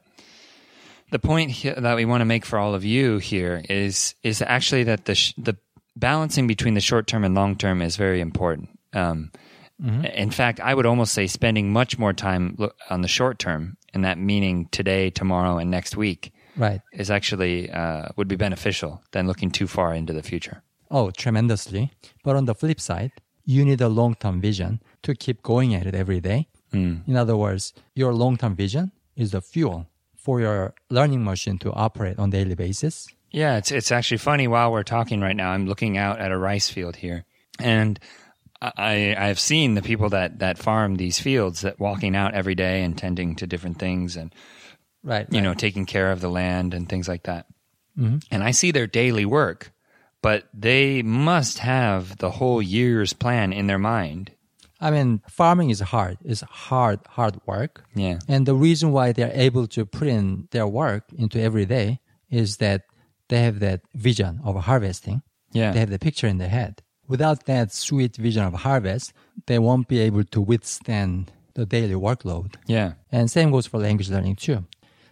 the 1.10 1.18
point 1.18 1.50
he- 1.50 1.70
that 1.70 1.96
we 1.96 2.04
want 2.04 2.20
to 2.20 2.24
make 2.26 2.44
for 2.44 2.58
all 2.58 2.74
of 2.74 2.84
you 2.84 3.18
here 3.18 3.62
is 3.68 4.14
is 4.22 4.42
actually 4.42 4.84
that 4.84 5.04
the 5.04 5.14
sh- 5.14 5.34
the 5.38 5.56
balancing 5.94 6.46
between 6.46 6.74
the 6.74 6.80
short 6.80 7.06
term 7.06 7.24
and 7.24 7.34
long 7.34 7.56
term 7.56 7.80
is 7.82 7.96
very 7.96 8.20
important. 8.20 8.68
Um, 8.96 9.30
In 10.22 10.30
fact, 10.30 10.58
I 10.60 10.72
would 10.74 10.86
almost 10.86 11.12
say 11.12 11.26
spending 11.26 11.70
much 11.72 11.98
more 11.98 12.14
time 12.14 12.56
on 12.88 13.02
the 13.02 13.08
short 13.08 13.38
term, 13.38 13.76
and 13.92 14.02
that 14.04 14.16
meaning 14.18 14.68
today, 14.70 15.10
tomorrow, 15.10 15.58
and 15.58 15.70
next 15.70 15.96
week, 15.96 16.32
Right. 16.56 16.80
is 16.92 17.10
actually 17.10 17.70
uh, 17.70 18.06
would 18.16 18.28
be 18.28 18.36
beneficial 18.36 19.02
than 19.12 19.26
looking 19.26 19.50
too 19.50 19.66
far 19.66 19.94
into 19.94 20.12
the 20.14 20.22
future. 20.22 20.62
Oh, 20.90 21.10
tremendously. 21.10 21.90
But 22.24 22.36
on 22.36 22.46
the 22.46 22.54
flip 22.54 22.80
side, 22.80 23.10
you 23.44 23.64
need 23.64 23.80
a 23.82 23.88
long 23.88 24.14
term 24.14 24.40
vision 24.40 24.80
to 25.02 25.14
keep 25.14 25.42
going 25.42 25.74
at 25.74 25.86
it 25.86 25.94
every 25.94 26.20
day. 26.20 26.48
In 26.72 27.16
other 27.16 27.36
words, 27.36 27.72
your 27.94 28.12
long 28.12 28.36
term 28.36 28.54
vision 28.56 28.92
is 29.14 29.30
the 29.30 29.40
fuel 29.40 29.86
for 30.14 30.40
your 30.40 30.74
learning 30.90 31.24
machine 31.24 31.58
to 31.58 31.72
operate 31.72 32.18
on 32.18 32.28
a 32.28 32.32
daily 32.32 32.54
basis. 32.54 33.06
Yeah, 33.30 33.56
it's 33.58 33.70
it's 33.72 33.90
actually 33.92 34.18
funny. 34.18 34.46
While 34.48 34.70
we're 34.72 34.82
talking 34.96 35.22
right 35.22 35.36
now, 35.36 35.50
I'm 35.54 35.66
looking 35.66 35.96
out 35.98 36.18
at 36.20 36.30
a 36.32 36.36
rice 36.38 36.68
field 36.74 36.96
here, 36.96 37.24
and 37.58 37.98
I 38.76 39.14
I've 39.18 39.38
seen 39.40 39.74
the 39.74 39.82
people 39.82 40.08
that 40.10 40.38
that 40.40 40.58
farm 40.58 40.96
these 40.96 41.18
fields 41.18 41.60
that 41.62 41.78
walking 41.80 42.16
out 42.16 42.34
every 42.34 42.54
day 42.54 42.82
and 42.82 42.96
tending 42.96 43.36
to 43.36 43.46
different 43.46 43.78
things 43.78 44.16
and 44.16 44.34
Right. 45.02 45.26
you 45.32 45.40
know 45.40 45.54
taking 45.54 45.86
care 45.86 46.10
of 46.12 46.20
the 46.20 46.28
land 46.30 46.74
and 46.74 46.88
things 46.88 47.06
like 47.08 47.24
that. 47.24 47.46
Mm-hmm. 47.98 48.18
And 48.30 48.42
I 48.42 48.50
see 48.50 48.72
their 48.72 48.86
daily 48.86 49.24
work, 49.24 49.72
but 50.20 50.48
they 50.52 51.02
must 51.02 51.58
have 51.60 52.18
the 52.18 52.30
whole 52.32 52.60
year's 52.60 53.12
plan 53.12 53.52
in 53.52 53.66
their 53.68 53.78
mind. 53.78 54.32
I 54.80 54.90
mean, 54.90 55.22
farming 55.30 55.70
is 55.70 55.80
hard. 55.80 56.18
It's 56.22 56.42
hard, 56.42 57.00
hard 57.08 57.40
work. 57.46 57.84
Yeah, 57.94 58.18
And 58.28 58.44
the 58.44 58.54
reason 58.54 58.92
why 58.92 59.12
they're 59.12 59.32
able 59.32 59.66
to 59.68 59.86
put 59.86 60.06
in 60.08 60.48
their 60.50 60.66
work 60.66 61.04
into 61.16 61.40
every 61.40 61.64
day 61.64 62.00
is 62.28 62.58
that 62.58 62.82
they 63.28 63.40
have 63.42 63.60
that 63.60 63.80
vision 63.94 64.40
of 64.44 64.54
harvesting. 64.64 65.22
yeah, 65.52 65.72
They 65.72 65.78
have 65.80 65.88
the 65.88 65.98
picture 65.98 66.26
in 66.26 66.36
their 66.36 66.50
head. 66.50 66.82
Without 67.08 67.44
that 67.46 67.72
sweet 67.72 68.16
vision 68.16 68.42
of 68.44 68.54
harvest, 68.54 69.12
they 69.46 69.58
won't 69.58 69.88
be 69.88 70.00
able 70.00 70.24
to 70.24 70.40
withstand 70.40 71.30
the 71.54 71.64
daily 71.66 71.94
workload. 71.94 72.54
yeah, 72.66 72.92
And 73.12 73.30
same 73.30 73.50
goes 73.50 73.66
for 73.66 73.78
language 73.78 74.10
learning 74.10 74.36
too. 74.36 74.64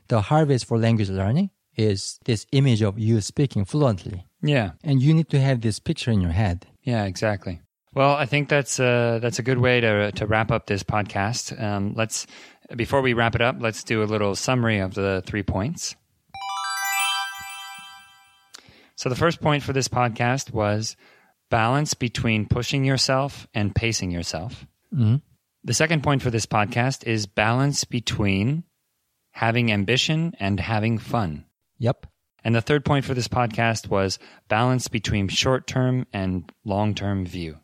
The 0.09 0.21
harvest 0.23 0.67
for 0.67 0.77
language 0.79 1.09
learning 1.09 1.51
is 1.77 2.19
this 2.25 2.47
image 2.53 2.83
of 2.83 2.99
you 2.99 3.21
speaking 3.21 3.65
fluently. 3.65 4.25
yeah. 4.43 4.73
And 4.83 5.01
you 5.03 5.15
need 5.15 5.29
to 5.31 5.41
have 5.41 5.61
this 5.61 5.79
picture 5.79 6.11
in 6.11 6.21
your 6.21 6.33
head. 6.33 6.67
Yeah, 6.83 7.05
exactly. 7.05 7.61
Well, 7.95 8.15
I 8.15 8.27
think 8.27 8.49
that's 8.49 8.79
uh, 8.81 9.21
that's 9.23 9.39
a 9.39 9.43
good 9.43 9.59
way 9.59 9.81
to 9.81 10.11
to 10.13 10.27
wrap 10.27 10.51
up 10.51 10.67
this 10.67 10.83
podcast. 10.83 11.59
Um, 11.63 11.95
let's 11.97 12.27
before 12.77 13.01
we 13.03 13.13
wrap 13.15 13.35
it 13.37 13.41
up, 13.41 13.57
let's 13.61 13.85
do 13.85 14.03
a 14.03 14.05
little 14.15 14.35
summary 14.35 14.81
of 14.81 14.95
the 14.95 15.23
three 15.27 15.43
points. 15.45 15.95
So 18.97 19.09
the 19.09 19.17
first 19.17 19.41
point 19.41 19.63
for 19.63 19.73
this 19.73 19.89
podcast 19.89 20.53
was 20.53 20.97
balance 21.51 21.95
between 21.95 22.47
pushing 22.47 22.85
yourself 22.85 23.47
and 23.55 23.75
pacing 23.75 24.11
yourself. 24.11 24.67
Mm-hmm. 24.93 25.17
The 25.65 25.75
second 25.75 26.03
point 26.03 26.23
for 26.23 26.31
this 26.31 26.47
podcast 26.47 27.07
is 27.07 27.27
balance 27.27 27.85
between 27.85 28.65
having 29.33 29.73
ambition 29.73 30.35
and 30.39 30.61
having 30.61 30.99
fun. 30.99 31.47
Yep. 31.79 32.07
And 32.45 32.55
the 32.55 32.61
third 32.61 32.85
point 32.85 33.05
for 33.07 33.15
this 33.15 33.29
podcast 33.29 33.89
was 33.89 34.19
balance 34.49 34.89
between 34.89 35.29
short 35.29 35.67
term 35.67 36.07
and 36.13 36.53
long 36.65 36.95
term 36.95 37.25
view. 37.25 37.59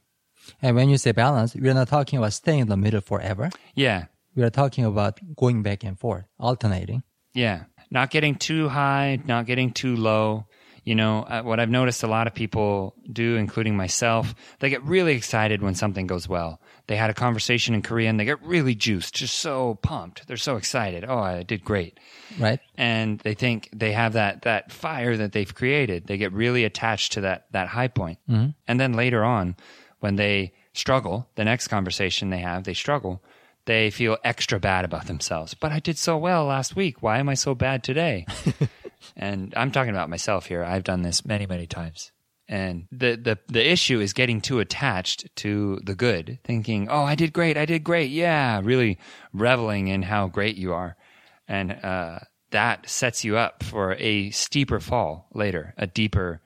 And 0.63 0.75
when 0.75 0.89
you 0.89 0.97
say 0.97 1.13
balance, 1.13 1.55
we're 1.55 1.75
not 1.75 1.89
talking 1.89 2.19
about 2.19 2.33
staying 2.33 2.61
in 2.61 2.69
the 2.69 2.77
middle 2.77 3.03
forever. 3.03 3.51
Yeah, 3.75 4.07
We 4.35 4.43
are 4.43 4.51
talking 4.51 4.85
about 4.87 5.21
going 5.37 5.63
back 5.63 5.85
and 5.85 5.99
forth, 5.99 6.25
alternating. 6.39 7.03
yeah. 7.35 7.65
Not 7.93 8.11
getting 8.11 8.37
too 8.37 8.69
high, 8.69 9.19
not 9.27 9.47
getting 9.47 9.73
too 9.73 9.97
low. 9.97 10.47
You 10.85 10.95
know, 10.95 11.23
uh, 11.23 11.43
what 11.43 11.61
I've 11.61 11.71
noticed 11.71 12.03
a 12.03 12.07
lot 12.07 12.27
of 12.27 12.35
people 12.35 12.95
do, 13.13 13.37
including 13.37 13.77
myself, 13.77 14.35
they 14.61 14.71
get 14.71 14.83
really 14.83 15.15
excited 15.15 15.63
when 15.63 15.75
something 15.75 16.07
goes 16.07 16.29
well. 16.29 16.61
They 16.87 16.97
had 16.97 17.11
a 17.11 17.15
conversation 17.15 17.75
in 17.75 17.83
Korean, 17.83 18.17
they 18.17 18.25
get 18.25 18.43
really 18.43 18.75
juiced, 18.75 19.15
just 19.15 19.37
so 19.37 19.79
pumped. 19.83 20.27
They're 20.27 20.37
so 20.37 20.57
excited. 20.57 21.05
Oh, 21.07 21.19
I 21.19 21.43
did 21.43 21.65
great. 21.65 21.99
Right? 22.39 22.61
and 22.77 23.19
they 23.21 23.35
think 23.35 23.69
they 23.75 23.93
have 23.93 24.13
that 24.13 24.43
that 24.43 24.71
fire 24.71 25.17
that 25.17 25.33
they've 25.33 25.53
created. 25.55 26.07
They 26.07 26.17
get 26.17 26.33
really 26.33 26.65
attached 26.65 27.13
to 27.13 27.23
that 27.23 27.47
that 27.53 27.69
high 27.69 27.89
point. 27.89 28.19
Mm-hmm. 28.29 28.51
and 28.69 28.81
then 28.81 28.93
later 28.93 29.25
on, 29.25 29.57
when 29.99 30.17
they 30.17 30.53
struggle, 30.73 31.29
the 31.35 31.45
next 31.45 31.69
conversation 31.69 32.31
they 32.31 32.39
have, 32.39 32.65
they 32.65 32.75
struggle. 32.75 33.23
They 33.71 33.91
feel 33.91 34.19
extra 34.25 34.59
bad 34.59 34.85
about 34.85 35.07
themselves. 35.07 35.55
But 35.55 35.71
I 35.71 35.79
did 35.79 35.97
so 35.97 36.19
well 36.19 36.45
last 36.45 36.75
week. 36.75 37.05
Why 37.05 37.19
am 37.19 37.29
I 37.29 37.35
so 37.35 37.55
bad 37.55 37.85
today? 37.85 38.27
and 39.17 39.55
I'm 39.57 39.71
talking 39.71 39.93
about 39.93 40.11
myself 40.11 40.47
here. 40.47 40.65
I've 40.65 40.83
done 40.83 41.03
this 41.03 41.25
many, 41.25 41.47
many 41.47 41.69
times. 41.69 42.11
And 42.49 42.89
the, 42.91 43.15
the, 43.15 43.39
the 43.47 43.65
issue 43.65 44.01
is 44.01 44.13
getting 44.13 44.41
too 44.41 44.59
attached 44.59 45.29
to 45.37 45.79
the 45.85 45.95
good, 45.95 46.41
thinking, 46.43 46.89
oh, 46.89 47.05
I 47.05 47.15
did 47.15 47.33
great, 47.33 47.57
I 47.57 47.65
did 47.65 47.85
great, 47.85 48.11
yeah, 48.11 48.61
really 48.61 48.99
reveling 49.33 49.87
in 49.87 50.03
how 50.03 50.27
great 50.27 50.57
you 50.57 50.73
are. 50.73 50.97
And 51.47 51.71
uh, 51.71 52.19
that 52.51 52.91
sets 52.91 53.23
you 53.23 53.37
up 53.37 53.63
for 53.63 53.95
a 54.01 54.31
steeper 54.31 54.81
fall 54.81 55.29
later, 55.33 55.75
a 55.79 55.87
deeper, 55.87 56.41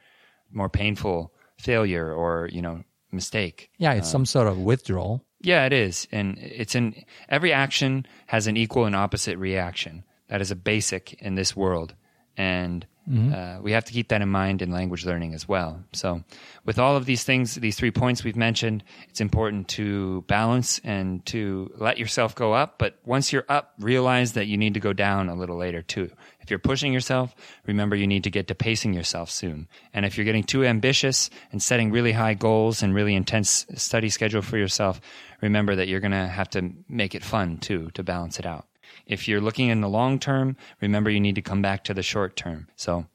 more 0.52 0.68
painful 0.68 1.32
failure 1.56 2.12
or, 2.12 2.50
you 2.52 2.60
know, 2.60 2.84
mistake. 3.10 3.70
Yeah, 3.78 3.94
it's 3.94 4.10
some 4.10 4.26
sort 4.26 4.46
of 4.46 4.58
withdrawal. 4.58 5.24
Yeah, 5.44 5.66
it 5.66 5.72
is. 5.72 6.08
And 6.10 6.38
it's 6.38 6.74
in 6.74 7.04
every 7.28 7.52
action 7.52 8.06
has 8.26 8.46
an 8.46 8.56
equal 8.56 8.86
and 8.86 8.96
opposite 8.96 9.36
reaction. 9.38 10.04
That 10.28 10.40
is 10.40 10.50
a 10.50 10.56
basic 10.56 11.14
in 11.22 11.34
this 11.34 11.54
world. 11.54 11.94
And 12.36 12.86
uh, 13.06 13.58
we 13.60 13.72
have 13.72 13.84
to 13.84 13.92
keep 13.92 14.08
that 14.08 14.22
in 14.22 14.30
mind 14.30 14.62
in 14.62 14.70
language 14.70 15.04
learning 15.04 15.34
as 15.34 15.46
well. 15.46 15.84
So, 15.92 16.24
with 16.64 16.78
all 16.78 16.96
of 16.96 17.04
these 17.04 17.22
things, 17.22 17.54
these 17.54 17.76
three 17.76 17.90
points 17.90 18.24
we've 18.24 18.34
mentioned, 18.34 18.82
it's 19.10 19.20
important 19.20 19.68
to 19.68 20.22
balance 20.22 20.80
and 20.82 21.24
to 21.26 21.70
let 21.76 21.98
yourself 21.98 22.34
go 22.34 22.54
up. 22.54 22.78
But 22.78 22.98
once 23.04 23.30
you're 23.30 23.44
up, 23.50 23.74
realize 23.78 24.32
that 24.32 24.46
you 24.46 24.56
need 24.56 24.72
to 24.74 24.80
go 24.80 24.94
down 24.94 25.28
a 25.28 25.34
little 25.34 25.58
later 25.58 25.82
too. 25.82 26.10
If 26.44 26.50
you're 26.50 26.58
pushing 26.58 26.92
yourself, 26.92 27.34
remember 27.66 27.96
you 27.96 28.06
need 28.06 28.24
to 28.24 28.30
get 28.30 28.48
to 28.48 28.54
pacing 28.54 28.92
yourself 28.92 29.30
soon. 29.30 29.66
And 29.94 30.04
if 30.04 30.18
you're 30.18 30.26
getting 30.26 30.44
too 30.44 30.62
ambitious 30.62 31.30
and 31.50 31.62
setting 31.62 31.90
really 31.90 32.12
high 32.12 32.34
goals 32.34 32.82
and 32.82 32.94
really 32.94 33.14
intense 33.14 33.64
study 33.76 34.10
schedule 34.10 34.42
for 34.42 34.58
yourself, 34.58 35.00
remember 35.40 35.74
that 35.74 35.88
you're 35.88 36.00
going 36.00 36.12
to 36.12 36.28
have 36.28 36.50
to 36.50 36.70
make 36.86 37.14
it 37.14 37.24
fun 37.24 37.56
too 37.56 37.90
to 37.94 38.02
balance 38.02 38.38
it 38.38 38.44
out. 38.44 38.66
If 39.06 39.26
you're 39.26 39.40
looking 39.40 39.70
in 39.70 39.80
the 39.80 39.88
long 39.88 40.18
term, 40.18 40.58
remember 40.82 41.08
you 41.08 41.18
need 41.18 41.36
to 41.36 41.42
come 41.42 41.62
back 41.62 41.82
to 41.84 41.94
the 41.94 42.02
short 42.02 42.36
term. 42.36 42.68
So, 42.76 43.06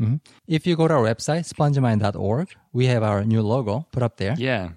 mm-hmm. 0.00 0.16
If 0.46 0.64
you 0.64 0.76
go 0.76 0.86
to 0.86 0.94
our 0.94 1.02
website, 1.02 1.52
spongemind.org, 1.52 2.54
we 2.72 2.86
have 2.86 3.02
our 3.02 3.24
new 3.24 3.42
logo 3.42 3.84
put 3.90 4.04
up 4.04 4.16
there. 4.16 4.36
yeah, 4.38 4.70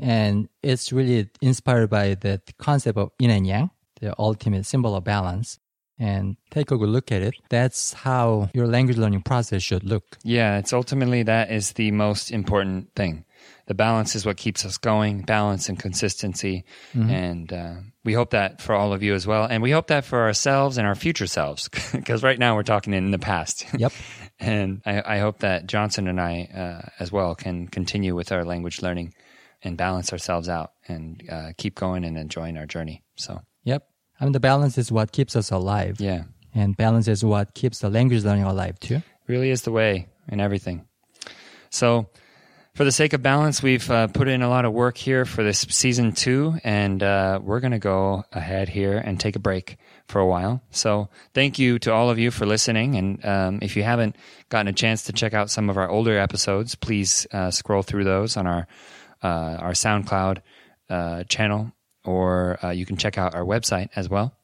And 0.00 0.48
it's 0.62 0.92
really 0.92 1.28
inspired 1.40 1.90
by 1.90 2.14
the 2.14 2.40
concept 2.58 2.98
of 2.98 3.10
yin 3.18 3.30
and 3.30 3.46
yang, 3.48 3.70
the 4.00 4.14
ultimate 4.16 4.64
symbol 4.64 4.94
of 4.94 5.02
balance. 5.02 5.58
And 5.98 6.36
take 6.50 6.70
a 6.70 6.76
good 6.78 6.88
look 6.88 7.10
at 7.10 7.22
it. 7.22 7.34
That's 7.50 7.92
how 7.92 8.50
your 8.54 8.68
language 8.68 8.98
learning 8.98 9.22
process 9.22 9.62
should 9.62 9.82
look. 9.82 10.16
Yeah, 10.22 10.58
it's 10.58 10.72
ultimately 10.72 11.24
that 11.24 11.50
is 11.50 11.72
the 11.72 11.90
most 11.90 12.30
important 12.30 12.94
thing. 12.94 13.24
The 13.66 13.74
balance 13.74 14.14
is 14.14 14.24
what 14.24 14.36
keeps 14.36 14.64
us 14.64 14.78
going, 14.78 15.22
balance 15.22 15.68
and 15.68 15.78
consistency. 15.78 16.64
And 16.94 17.52
uh, 17.52 17.74
we 18.04 18.12
hope 18.14 18.30
that 18.30 18.62
for 18.62 18.74
all 18.74 18.92
of 18.92 19.02
you 19.02 19.14
as 19.14 19.26
well. 19.26 19.44
And 19.44 19.62
we 19.62 19.70
hope 19.72 19.88
that 19.88 20.04
for 20.04 20.20
ourselves 20.22 20.78
and 20.78 20.86
our 20.86 20.94
future 20.94 21.26
selves, 21.26 21.68
because 21.92 22.22
right 22.22 22.38
now 22.38 22.54
we're 22.54 22.62
talking 22.62 22.94
in 22.94 23.10
the 23.10 23.18
past. 23.18 23.66
Yep. 23.78 23.92
and 24.40 24.82
I, 24.86 25.16
I 25.16 25.18
hope 25.18 25.40
that 25.40 25.66
Johnson 25.66 26.08
and 26.08 26.20
I 26.20 26.48
uh, 26.54 26.88
as 26.98 27.12
well 27.12 27.34
can 27.34 27.68
continue 27.68 28.14
with 28.14 28.32
our 28.32 28.44
language 28.44 28.82
learning 28.82 29.14
and 29.62 29.76
balance 29.76 30.12
ourselves 30.12 30.48
out 30.48 30.72
and 30.86 31.22
uh, 31.30 31.50
keep 31.58 31.74
going 31.74 32.04
and 32.04 32.16
enjoying 32.16 32.56
our 32.56 32.66
journey. 32.66 33.02
So, 33.16 33.40
Yep. 33.64 33.84
I 34.20 34.24
mean, 34.24 34.32
the 34.32 34.40
balance 34.40 34.78
is 34.78 34.90
what 34.90 35.12
keeps 35.12 35.36
us 35.36 35.50
alive. 35.50 36.00
yeah, 36.00 36.24
And 36.54 36.76
balance 36.76 37.08
is 37.08 37.24
what 37.24 37.54
keeps 37.54 37.78
the 37.80 37.90
language 37.90 38.24
learning 38.24 38.44
alive 38.44 38.78
too. 38.80 39.02
really 39.26 39.50
is 39.50 39.62
the 39.62 39.70
way 39.72 40.08
in 40.28 40.40
everything. 40.40 40.86
So, 41.70 42.08
for 42.74 42.84
the 42.84 42.92
sake 42.92 43.12
of 43.12 43.22
balance, 43.22 43.60
we've 43.60 43.90
uh, 43.90 44.06
put 44.06 44.28
in 44.28 44.40
a 44.40 44.48
lot 44.48 44.64
of 44.64 44.72
work 44.72 44.96
here 44.96 45.24
for 45.24 45.42
this 45.42 45.66
season 45.68 46.12
two, 46.12 46.58
and 46.62 47.02
uh, 47.02 47.40
we're 47.42 47.58
going 47.58 47.72
to 47.72 47.80
go 47.80 48.22
ahead 48.32 48.68
here 48.68 48.96
and 48.96 49.18
take 49.18 49.34
a 49.34 49.40
break 49.40 49.78
for 50.06 50.20
a 50.20 50.26
while. 50.26 50.62
So, 50.70 51.08
thank 51.34 51.58
you 51.58 51.78
to 51.80 51.92
all 51.92 52.08
of 52.08 52.18
you 52.20 52.30
for 52.30 52.46
listening. 52.46 52.94
And 52.96 53.24
um, 53.26 53.58
if 53.62 53.76
you 53.76 53.82
haven't 53.82 54.14
gotten 54.48 54.68
a 54.68 54.72
chance 54.72 55.02
to 55.04 55.12
check 55.12 55.34
out 55.34 55.50
some 55.50 55.68
of 55.70 55.76
our 55.76 55.88
older 55.90 56.16
episodes, 56.18 56.76
please 56.76 57.26
uh, 57.32 57.50
scroll 57.50 57.82
through 57.82 58.04
those 58.04 58.36
on 58.36 58.46
our 58.46 58.66
uh, 59.22 59.56
our 59.58 59.72
SoundCloud 59.72 60.38
uh, 60.88 61.24
channel, 61.24 61.72
or 62.08 62.58
uh, 62.64 62.70
you 62.70 62.86
can 62.86 62.96
check 62.96 63.18
out 63.18 63.34
our 63.34 63.44
website 63.44 63.88
as 63.94 64.08
well 64.08 64.38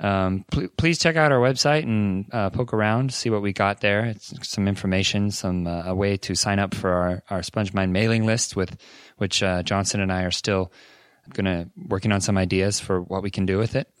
um, 0.00 0.46
pl- 0.50 0.68
please 0.76 0.98
check 0.98 1.16
out 1.16 1.30
our 1.30 1.38
website 1.38 1.82
and 1.82 2.26
uh, 2.32 2.48
poke 2.50 2.72
around, 2.72 3.12
see 3.12 3.28
what 3.28 3.42
we 3.42 3.52
got 3.52 3.80
there. 3.80 4.06
It's 4.06 4.32
some 4.48 4.66
information, 4.66 5.30
some 5.30 5.66
uh, 5.66 5.82
a 5.86 5.94
way 5.94 6.16
to 6.18 6.34
sign 6.34 6.58
up 6.58 6.74
for 6.74 6.90
our 6.90 7.22
our 7.28 7.40
SpongeMind 7.40 7.90
mailing 7.90 8.24
list, 8.24 8.56
with 8.56 8.76
which 9.18 9.42
uh, 9.42 9.62
Johnson 9.62 10.00
and 10.00 10.10
I 10.10 10.22
are 10.22 10.30
still 10.30 10.72
gonna 11.34 11.68
working 11.76 12.12
on 12.12 12.22
some 12.22 12.38
ideas 12.38 12.80
for 12.80 13.02
what 13.02 13.22
we 13.22 13.30
can 13.30 13.44
do 13.44 13.58
with 13.58 13.76
it. 13.76 13.92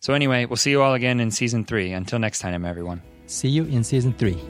So 0.00 0.14
anyway, 0.14 0.44
we'll 0.44 0.56
see 0.56 0.70
you 0.70 0.82
all 0.82 0.94
again 0.94 1.18
in 1.18 1.32
season 1.32 1.64
three. 1.64 1.92
Until 1.92 2.20
next 2.20 2.38
time, 2.38 2.64
everyone. 2.64 3.02
See 3.26 3.48
you 3.48 3.64
in 3.64 3.82
season 3.82 4.12
three. 4.12 4.40